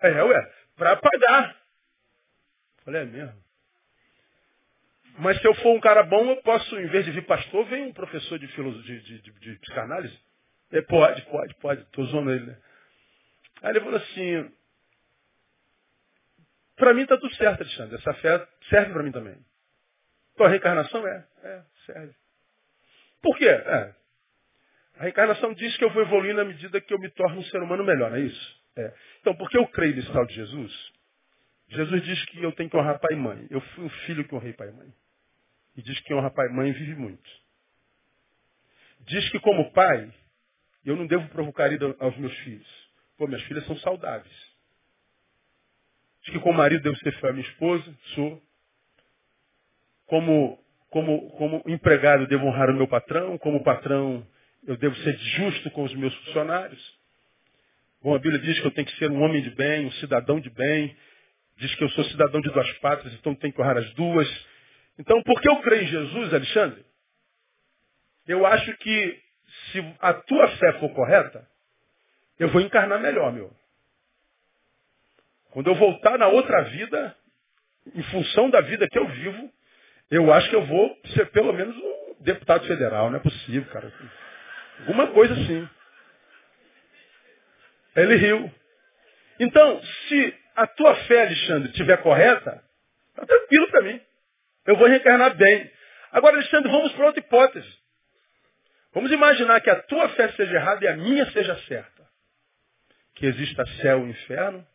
[0.00, 1.56] É, ué, para pagar.
[2.84, 3.42] Falei, é mesmo.
[5.18, 7.86] Mas se eu for um cara bom, eu posso, em vez de vir pastor, vem
[7.86, 10.16] um professor de, de, de, de, psicanálise.
[10.72, 11.82] É, pode, pode, pode.
[11.82, 12.58] Estou zoando ele, né?
[13.62, 14.52] Aí ele falou assim,
[16.76, 17.96] para mim está tudo certo, Alexandre.
[17.96, 19.36] Essa fé serve para mim também.
[20.34, 22.14] Então a reencarnação é, é, serve.
[23.20, 23.48] Por quê?
[23.48, 23.94] É.
[24.98, 27.62] A reencarnação diz que eu vou evoluir na medida que eu me torno um ser
[27.62, 28.58] humano melhor, não é isso?
[28.76, 28.94] É.
[29.20, 30.92] Então, porque eu creio nesse tal de Jesus,
[31.68, 33.46] Jesus diz que eu tenho que honrar pai e mãe.
[33.50, 34.94] Eu fui um filho que honrei pai e mãe.
[35.76, 37.30] E diz que honra pai e mãe vive muito.
[39.00, 40.12] Diz que como pai,
[40.84, 42.88] eu não devo provocar ira aos meus filhos.
[43.16, 44.34] Pô, minhas filhas são saudáveis.
[46.22, 48.42] Diz que como marido devo ser fiel à minha esposa, sou.
[50.06, 50.58] Como
[50.90, 53.36] como, como empregado, devo honrar o meu patrão.
[53.38, 54.26] Como patrão,
[54.66, 56.98] eu devo ser justo com os meus funcionários.
[58.02, 60.40] Bom, a Bíblia diz que eu tenho que ser um homem de bem, um cidadão
[60.40, 60.96] de bem.
[61.56, 64.46] Diz que eu sou cidadão de duas pátrias, então tenho que honrar as duas.
[64.98, 66.84] Então, porque eu creio em Jesus, Alexandre,
[68.26, 69.20] eu acho que
[69.72, 71.46] se a tua fé for correta,
[72.38, 73.50] eu vou encarnar melhor, meu.
[75.50, 77.16] Quando eu voltar na outra vida,
[77.94, 79.52] em função da vida que eu vivo,
[80.10, 83.10] eu acho que eu vou ser pelo menos um deputado federal.
[83.10, 83.92] Não é possível, cara.
[84.80, 85.68] Alguma coisa assim.
[87.96, 88.54] Ele riu.
[89.40, 92.62] Então, se a tua fé, Alexandre, estiver correta,
[93.10, 94.00] está tranquilo para mim.
[94.66, 95.70] Eu vou reencarnar bem.
[96.12, 97.77] Agora, Alexandre, vamos para outra hipótese.
[98.98, 102.04] Vamos imaginar que a tua fé seja errada e a minha seja certa.
[103.14, 104.66] Que exista céu e inferno.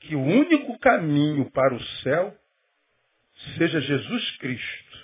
[0.00, 2.36] Que o único caminho para o céu
[3.56, 4.98] seja Jesus Cristo.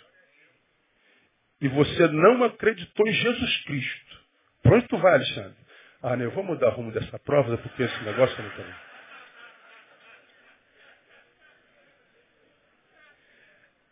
[1.59, 4.21] E você não acreditou em Jesus Cristo.
[4.63, 5.57] Para onde tu vai, Alexandre?
[6.03, 8.75] Ah, não, eu vou mudar o rumo dessa prova, porque esse negócio não tem.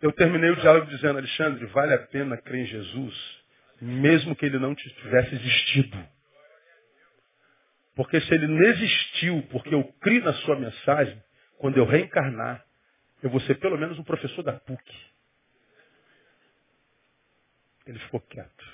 [0.02, 3.41] Eu terminei o diálogo dizendo, Alexandre, vale a pena crer em Jesus,
[3.82, 6.08] mesmo que ele não tivesse existido.
[7.96, 11.20] Porque se ele não existiu, porque eu criei na sua mensagem,
[11.58, 12.64] quando eu reencarnar,
[13.22, 15.12] eu vou ser pelo menos um professor da PUC.
[17.84, 18.72] Ele ficou quieto.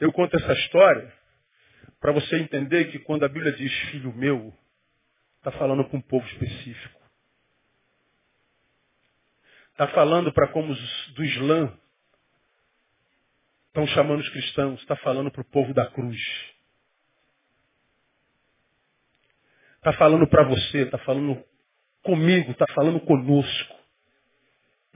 [0.00, 1.12] Eu conto essa história
[2.00, 4.56] para você entender que quando a Bíblia diz filho meu,
[5.36, 6.97] está falando com um povo específico.
[9.78, 11.72] Está falando para como os do Islã
[13.68, 14.80] estão chamando os cristãos.
[14.80, 16.18] Está falando para o povo da cruz.
[19.76, 21.40] Está falando para você, está falando
[22.02, 23.76] comigo, está falando conosco.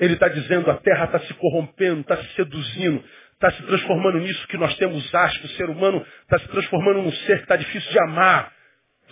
[0.01, 3.05] Ele está dizendo a terra está se corrompendo, está se seduzindo,
[3.35, 5.47] está se transformando nisso que nós temos asco.
[5.47, 8.53] O ser humano está se transformando num ser que está difícil de amar.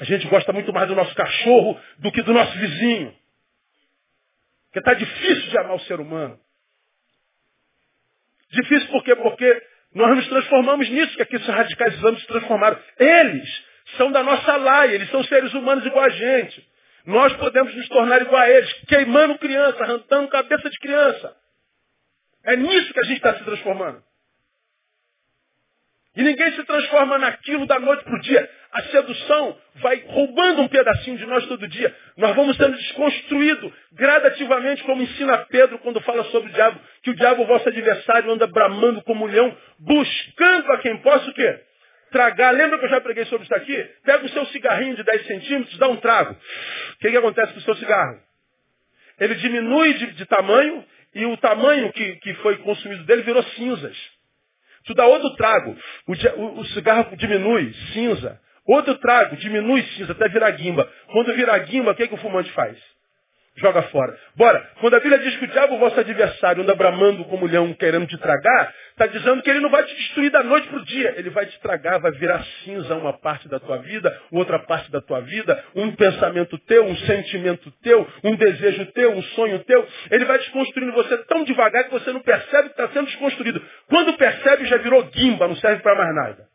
[0.01, 3.20] A gente gosta muito mais do nosso cachorro do que do nosso vizinho.
[4.71, 6.39] Porque está difícil de amar o ser humano.
[8.53, 9.17] Difícil por quê?
[9.17, 9.63] Porque
[9.93, 12.81] nós nos transformamos nisso que aqui os radicais islâmicos se transformaram.
[12.97, 13.65] Eles
[13.97, 16.69] são da nossa laia, eles são seres humanos igual a gente.
[17.05, 21.37] Nós podemos nos tornar igual a eles, queimando criança, arrancando cabeça de criança.
[22.45, 24.03] É nisso que a gente está se transformando.
[26.17, 28.51] E ninguém se transforma naquilo da noite para o dia.
[28.73, 31.95] A sedução vai roubando um pedacinho de nós todo dia.
[32.17, 37.15] Nós vamos sendo desconstruídos gradativamente, como ensina Pedro quando fala sobre o diabo, que o
[37.15, 41.61] diabo, vosso adversário, anda bramando como um leão, buscando a quem possa o quê?
[42.11, 42.53] tragar.
[42.53, 43.91] Lembra que eu já preguei sobre isso aqui?
[44.05, 46.33] Pega o seu cigarrinho de 10 centímetros, dá um trago.
[46.33, 48.21] O que, que acontece com o seu cigarro?
[49.19, 50.85] Ele diminui de, de tamanho
[51.15, 53.97] e o tamanho que, que foi consumido dele virou cinzas.
[54.85, 55.77] Tu dá outro trago,
[56.07, 58.41] o, o, o cigarro diminui, cinza.
[58.67, 60.91] Outro trago, diminui cinza até virar guimba.
[61.07, 62.79] Quando virar guimba, o que, que o fumante faz?
[63.57, 64.17] Joga fora.
[64.37, 68.07] Bora, quando a Bíblia diz que o diabo, vosso adversário, anda bramando como leão querendo
[68.07, 71.15] te tragar, está dizendo que ele não vai te destruir da noite para o dia.
[71.17, 75.01] Ele vai te tragar, vai virar cinza uma parte da tua vida, outra parte da
[75.01, 79.87] tua vida, um pensamento teu, um sentimento teu, um desejo teu, um sonho teu.
[80.11, 83.63] Ele vai desconstruindo você tão devagar que você não percebe que está sendo desconstruído.
[83.89, 86.49] Quando percebe, já virou guimba, não serve para mais nada.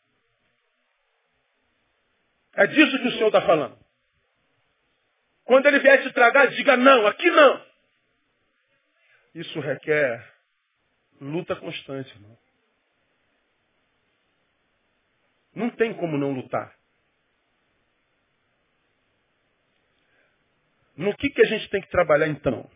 [2.56, 3.85] É disso que o Senhor está falando.
[5.46, 7.66] Quando ele vier te tragar, diga não, aqui não.
[9.36, 10.34] Isso requer
[11.22, 12.38] luta constante, irmão.
[15.54, 16.76] Não tem como não lutar.
[20.98, 22.70] No que, que a gente tem que trabalhar então?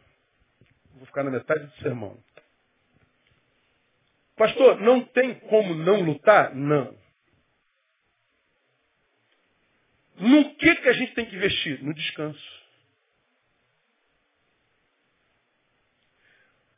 [0.96, 2.22] Vou ficar na metade do sermão.
[4.36, 6.54] Pastor, não tem como não lutar?
[6.54, 6.98] Não.
[10.18, 11.82] No que, que a gente tem que investir?
[11.84, 12.59] No descanso.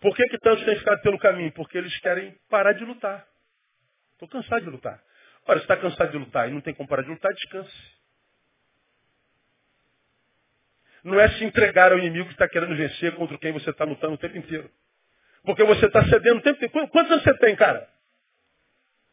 [0.01, 1.51] Por que, que tantos têm ficado pelo caminho?
[1.51, 3.25] Porque eles querem parar de lutar.
[4.13, 5.01] Estou cansado de lutar.
[5.45, 7.71] Ora, se está cansado de lutar e não tem como parar de lutar, descanse.
[11.03, 14.15] Não é se entregar ao inimigo que está querendo vencer contra quem você está lutando
[14.15, 14.69] o tempo inteiro.
[15.43, 16.87] Porque você está cedendo o tempo inteiro.
[16.89, 17.87] Quantos anos você tem, cara?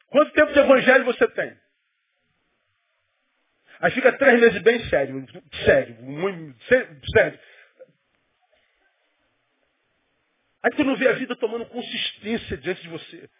[0.09, 1.55] Quanto tempo de evangelho você tem?
[3.81, 5.25] Aí fica três meses bem sério,
[5.65, 6.65] sério, muito
[7.13, 7.39] sério.
[10.63, 13.31] Aí tu não vê a vida tomando consistência diante de você.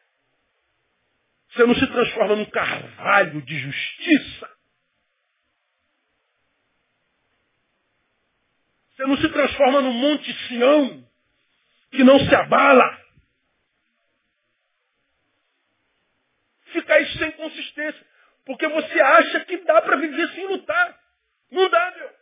[1.51, 4.59] Você não se transforma num carvalho de justiça.
[8.91, 11.09] Você não se transforma num monte Sião
[11.91, 13.05] que não se abala.
[16.67, 18.07] Fica aí sem consistência.
[18.45, 21.01] Porque você acha que dá para viver sem lutar.
[21.51, 22.18] Não dá, meu.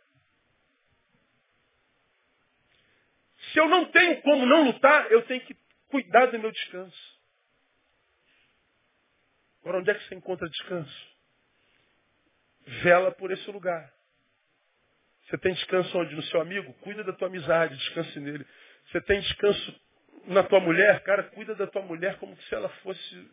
[3.51, 5.55] Se eu não tenho como não lutar, eu tenho que
[5.89, 7.17] cuidar do meu descanso.
[9.61, 11.07] Agora, onde é que você encontra descanso?
[12.83, 13.93] Vela por esse lugar.
[15.25, 16.15] Você tem descanso onde?
[16.15, 16.73] No seu amigo?
[16.75, 18.45] Cuida da tua amizade, descanse nele.
[18.85, 19.81] Você tem descanso
[20.25, 21.03] na tua mulher?
[21.03, 23.29] Cara, cuida da tua mulher como se ela fosse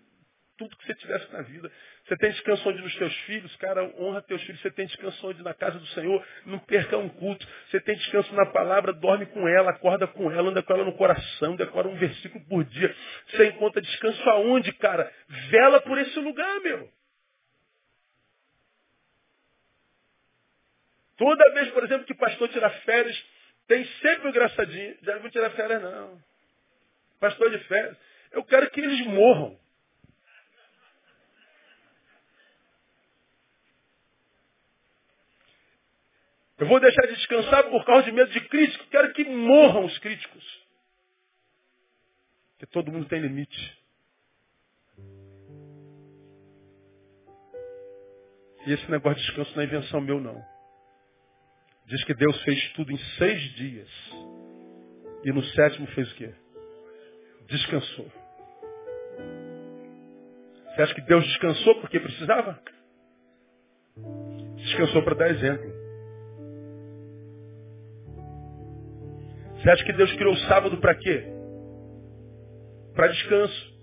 [0.57, 1.71] tudo que você tivesse na vida.
[2.05, 4.61] Você tem descanso onde nos teus filhos, cara, honra teus filhos.
[4.61, 7.47] Você tem descanso onde na casa do Senhor, não perca um culto.
[7.69, 10.97] Você tem descanso na palavra, dorme com ela, acorda com ela, anda com ela no
[10.97, 12.95] coração, decora um versículo por dia.
[13.29, 15.13] Você encontra descanso aonde, cara?
[15.51, 16.91] Vela por esse lugar, meu.
[21.17, 23.25] Toda vez, por exemplo, que o pastor tira férias,
[23.67, 24.97] tem sempre o engraçadinho.
[25.03, 26.21] Já não vou tirar férias, não.
[27.21, 27.97] Pastor de férias.
[28.33, 29.64] Eu quero que eles morram.
[36.59, 38.87] Eu vou deixar de descansar por causa de medo de crítico.
[38.91, 40.45] Quero que morram os críticos.
[42.53, 43.79] Porque todo mundo tem limite.
[48.67, 50.43] E esse negócio de descanso não é invenção meu, não.
[51.87, 53.89] Diz que Deus fez tudo em seis dias.
[55.25, 56.33] E no sétimo fez o quê?
[57.49, 58.11] Descansou.
[60.67, 62.61] Você acha que Deus descansou porque precisava?
[64.57, 65.74] Descansou para dar exemplo.
[69.65, 71.25] Você acha que Deus criou o sábado para quê?
[72.95, 73.75] Para descanso.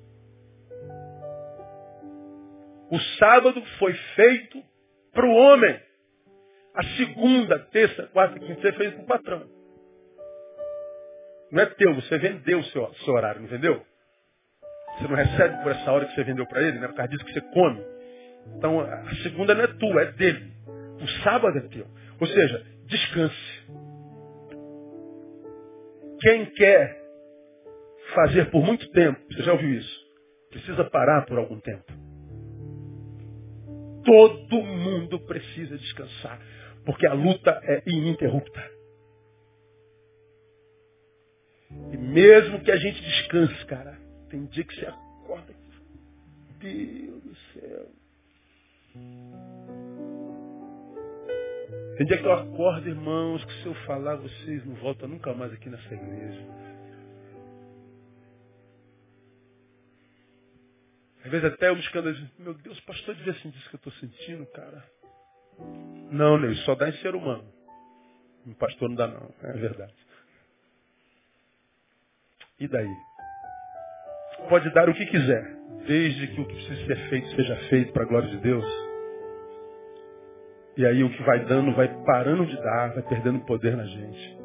[2.91, 4.63] O sábado foi feito
[5.11, 5.79] para o homem.
[6.75, 9.49] A segunda, terça, quarta, quinta, você fez para o patrão.
[11.51, 13.83] Não é teu, você vendeu o seu, seu horário, não vendeu?
[14.99, 16.89] Você não recebe por essa hora que você vendeu para ele, né?
[16.89, 17.83] Por causa disso que você come.
[18.55, 20.53] Então a segunda não é tua, é dele.
[21.01, 21.87] O sábado é teu.
[22.19, 23.50] Ou seja, descanse.
[26.21, 27.01] Quem quer
[28.13, 30.01] fazer por muito tempo, você já ouviu isso?
[30.51, 31.91] Precisa parar por algum tempo.
[34.05, 36.39] Todo mundo precisa descansar,
[36.85, 38.61] porque a luta é ininterrupta.
[41.91, 43.97] E mesmo que a gente descanse, cara,
[44.29, 45.53] tem dia que você acorda.
[46.59, 47.87] Deus do céu.
[51.97, 55.51] Tem dia que eu acordo, irmãos, que se eu falar, vocês não voltam nunca mais
[55.53, 56.45] aqui nessa igreja.
[61.23, 63.93] Às vezes até eu me escandalizo, meu Deus, pastor devia sentir isso que eu estou
[63.93, 64.83] sentindo, cara.
[66.11, 67.45] Não, Ney, só dá em ser humano.
[68.45, 69.93] Um pastor não dá não, é verdade.
[72.59, 72.95] E daí?
[74.49, 78.03] Pode dar o que quiser, desde que o que precisa ser feito seja feito para
[78.03, 78.90] a glória de Deus.
[80.81, 84.37] E aí o que vai dando vai parando de dar, vai perdendo poder na gente.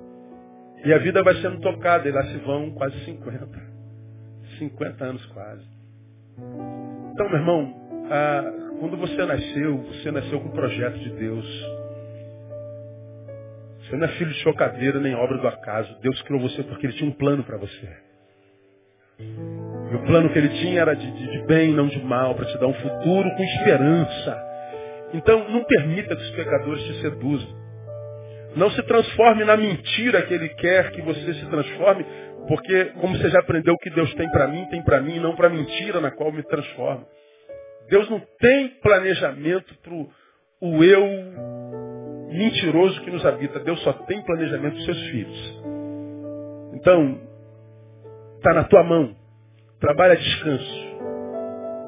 [0.84, 3.48] E a vida vai sendo tocada, e lá se vão quase 50.
[4.58, 5.66] 50 anos quase.
[7.14, 7.74] Então, meu irmão,
[8.80, 11.46] quando você nasceu, você nasceu com um projeto de Deus.
[13.80, 15.98] Você não é filho de chocadeira nem obra do acaso.
[16.02, 17.88] Deus criou você porque Ele tinha um plano para você.
[19.18, 22.44] E o plano que Ele tinha era de, de, de bem, não de mal, para
[22.44, 24.45] te dar um futuro com esperança.
[25.14, 27.66] Então, não permita que os pecadores te seduzam.
[28.56, 32.04] Não se transforme na mentira que ele quer que você se transforme,
[32.48, 35.36] porque, como você já aprendeu, o que Deus tem para mim, tem para mim, não
[35.36, 37.06] para a mentira na qual me transformo.
[37.88, 39.94] Deus não tem planejamento para
[40.60, 41.06] o eu
[42.30, 43.60] mentiroso que nos habita.
[43.60, 45.62] Deus só tem planejamento dos seus filhos.
[46.74, 47.20] Então,
[48.36, 49.14] está na tua mão.
[49.80, 50.86] Trabalha descanso.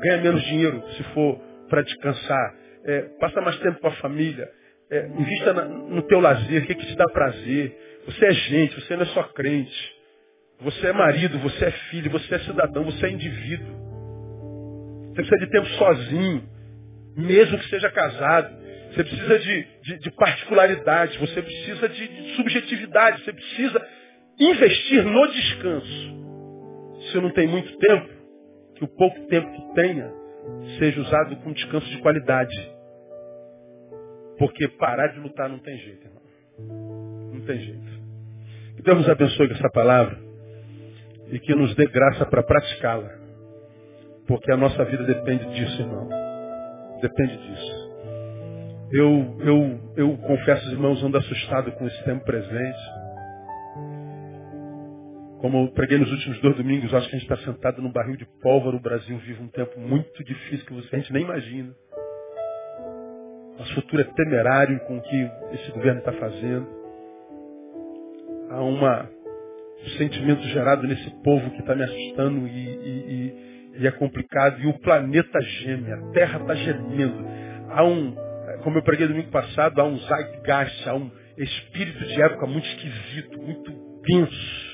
[0.03, 1.39] Ganha menos dinheiro se for
[1.69, 2.55] para descansar.
[2.89, 4.51] É, passa mais tempo com a família.
[4.91, 7.77] É, invista na, no teu lazer, o que, que te dá prazer.
[8.07, 9.97] Você é gente, você não é só crente.
[10.61, 13.77] Você é marido, você é filho, você é cidadão, você é indivíduo.
[15.09, 16.49] Você precisa de tempo sozinho,
[17.15, 18.57] mesmo que seja casado.
[18.91, 23.87] Você precisa de, de, de particularidade, você precisa de, de subjetividade, você precisa
[24.41, 26.19] investir no descanso.
[27.13, 28.09] Se não tem muito tempo,
[28.77, 30.11] que o pouco tempo que tenha
[30.79, 32.78] seja usado com descanso de qualidade.
[34.39, 36.23] Porque parar de lutar não tem jeito, irmão.
[37.35, 37.99] Não tem jeito.
[38.77, 40.19] Que Deus nos abençoe com essa palavra
[41.31, 43.11] e que nos dê graça para praticá-la.
[44.27, 46.09] Porque a nossa vida depende disso, irmão.
[47.01, 47.89] Depende disso.
[48.93, 52.79] Eu, eu, eu confesso, irmãos, ando assustado com esse tempo presente.
[55.41, 58.17] Como eu preguei nos últimos dois domingos, acho que a gente está sentado num barril
[58.17, 58.77] de pólvora.
[58.77, 61.75] O Brasil vive um tempo muito difícil que a gente nem imagina.
[63.59, 66.67] Nosso futuro é temerário com o que esse governo está fazendo.
[68.51, 69.11] Há uma,
[69.85, 74.61] um sentimento gerado nesse povo que está me assustando e, e, e, e, é complicado.
[74.61, 77.27] E o planeta geme, a Terra está gemendo.
[77.71, 78.15] Há um,
[78.63, 83.43] como eu preguei domingo passado, há um zeitgeist, há um espírito de época muito esquisito,
[83.43, 84.69] muito denso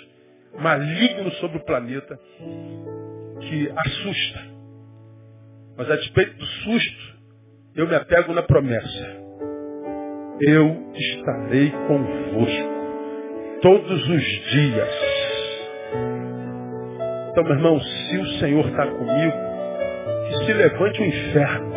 [0.59, 2.19] maligno sobre o planeta
[3.41, 4.41] que assusta.
[5.77, 7.14] Mas a despeito do susto,
[7.77, 9.25] eu me apego na promessa.
[10.41, 12.75] Eu estarei convosco
[13.63, 14.23] todos os
[14.53, 14.89] dias.
[17.31, 19.37] Então, meu irmão, se o Senhor está comigo,
[20.29, 21.75] que se levante o inferno.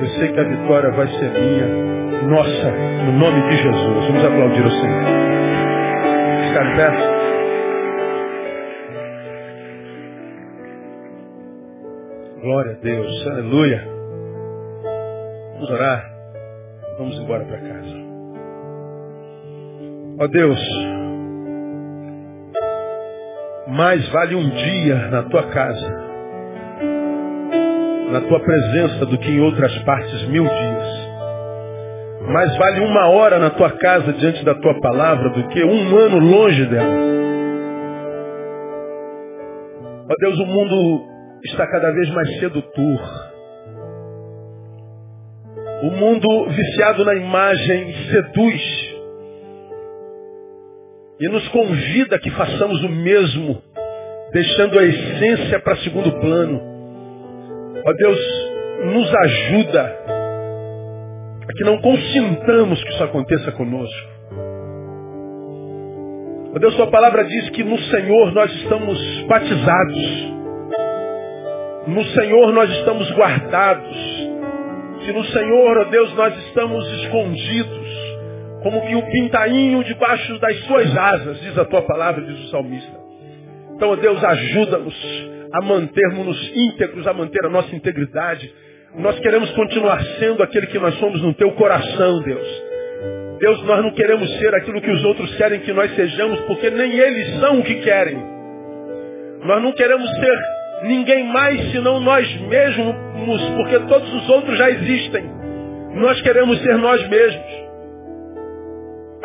[0.00, 1.66] Eu sei que a vitória vai ser minha,
[2.28, 2.70] nossa,
[3.06, 4.06] no nome de Jesus.
[4.06, 5.04] Vamos aplaudir o Senhor.
[6.48, 7.18] Ficar perto.
[12.40, 13.26] Glória a Deus.
[13.26, 13.97] Aleluia.
[15.58, 16.08] Vamos orar.
[16.98, 17.96] Vamos embora para casa.
[20.20, 20.60] Ó Deus,
[23.66, 25.88] mais vale um dia na tua casa,
[28.12, 31.08] na tua presença, do que em outras partes mil dias.
[32.32, 36.20] Mais vale uma hora na tua casa diante da tua palavra do que um ano
[36.20, 36.94] longe dela.
[40.08, 41.04] Ó Deus, o mundo
[41.44, 43.37] está cada vez mais sedutor.
[45.82, 48.88] O mundo viciado na imagem seduz
[51.20, 53.62] e nos convida a que façamos o mesmo,
[54.32, 56.60] deixando a essência para segundo plano.
[57.84, 58.18] Ó Deus,
[58.92, 59.96] nos ajuda
[61.48, 64.08] a que não consintamos que isso aconteça conosco.
[66.54, 70.38] Ó Deus, Sua palavra diz que no Senhor nós estamos batizados.
[71.86, 73.87] No Senhor nós estamos guardados.
[75.08, 77.88] Que no Senhor, ó Deus, nós estamos escondidos.
[78.62, 82.92] Como que o pintainho debaixo das suas asas, diz a tua palavra, diz o salmista.
[83.74, 84.94] Então, ó Deus, ajuda-nos
[85.50, 88.52] a mantermos-nos íntegros, a manter a nossa integridade.
[88.98, 92.62] Nós queremos continuar sendo aquele que nós somos no teu coração, Deus.
[93.40, 96.92] Deus, nós não queremos ser aquilo que os outros querem que nós sejamos, porque nem
[96.92, 98.22] eles são o que querem.
[99.42, 102.94] Nós não queremos ser ninguém mais senão nós mesmos,
[103.56, 105.24] porque todos os outros já existem.
[105.94, 107.68] Nós queremos ser nós mesmos.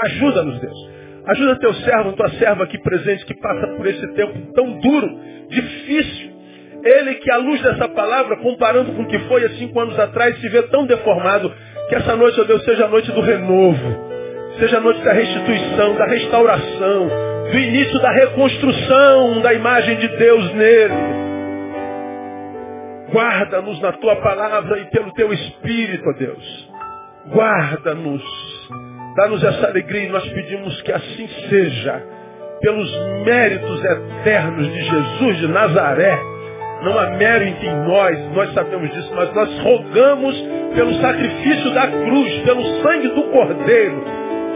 [0.02, 0.94] Ajuda-nos, Deus.
[1.26, 5.10] Ajuda teu servo, tua serva aqui presente, que passa por esse tempo tão duro,
[5.50, 6.34] difícil.
[6.84, 10.38] Ele que, à luz dessa palavra, comparando com o que foi há cinco anos atrás,
[10.42, 11.54] se vê tão deformado,
[11.88, 14.14] que essa noite, ó Deus, seja a noite do renovo,
[14.60, 17.10] seja a noite da restituição, da restauração,
[17.52, 21.33] do início da reconstrução da imagem de Deus nele.
[23.14, 26.69] Guarda-nos na tua palavra e pelo teu espírito, ó Deus.
[27.27, 28.23] Guarda-nos.
[29.15, 32.03] Dá-nos essa alegria e nós pedimos que assim seja.
[32.60, 32.91] Pelos
[33.23, 36.19] méritos eternos de Jesus de Nazaré.
[36.81, 40.35] Não há mérito em nós, nós sabemos disso, mas nós rogamos
[40.76, 44.03] pelo sacrifício da cruz, pelo sangue do Cordeiro.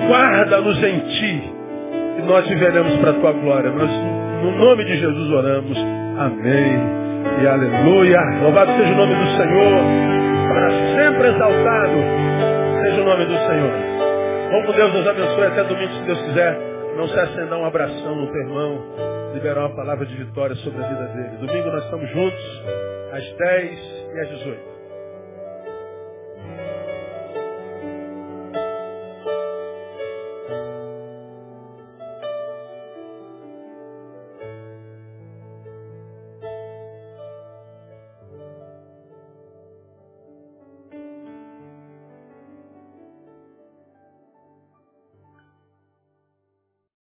[0.08, 1.54] Guarda-nos em Ti
[2.18, 3.70] e nós viveremos para a Tua glória.
[3.70, 3.90] Nós,
[4.44, 6.07] no nome de Jesus oramos.
[6.18, 6.80] Amém
[7.44, 8.20] e aleluia.
[8.42, 9.84] Louvado seja o nome do Senhor,
[10.48, 11.94] para sempre exaltado
[12.82, 13.72] seja o nome do Senhor.
[14.50, 16.58] Vamos com Deus, nos abençoe até domingo, se Deus quiser.
[16.98, 18.84] Não se acender um abração no teu irmão,
[19.36, 21.38] liberar uma palavra de vitória sobre a vida dele.
[21.46, 22.64] Domingo nós estamos juntos,
[23.14, 23.80] às 10
[24.16, 24.77] e às 18.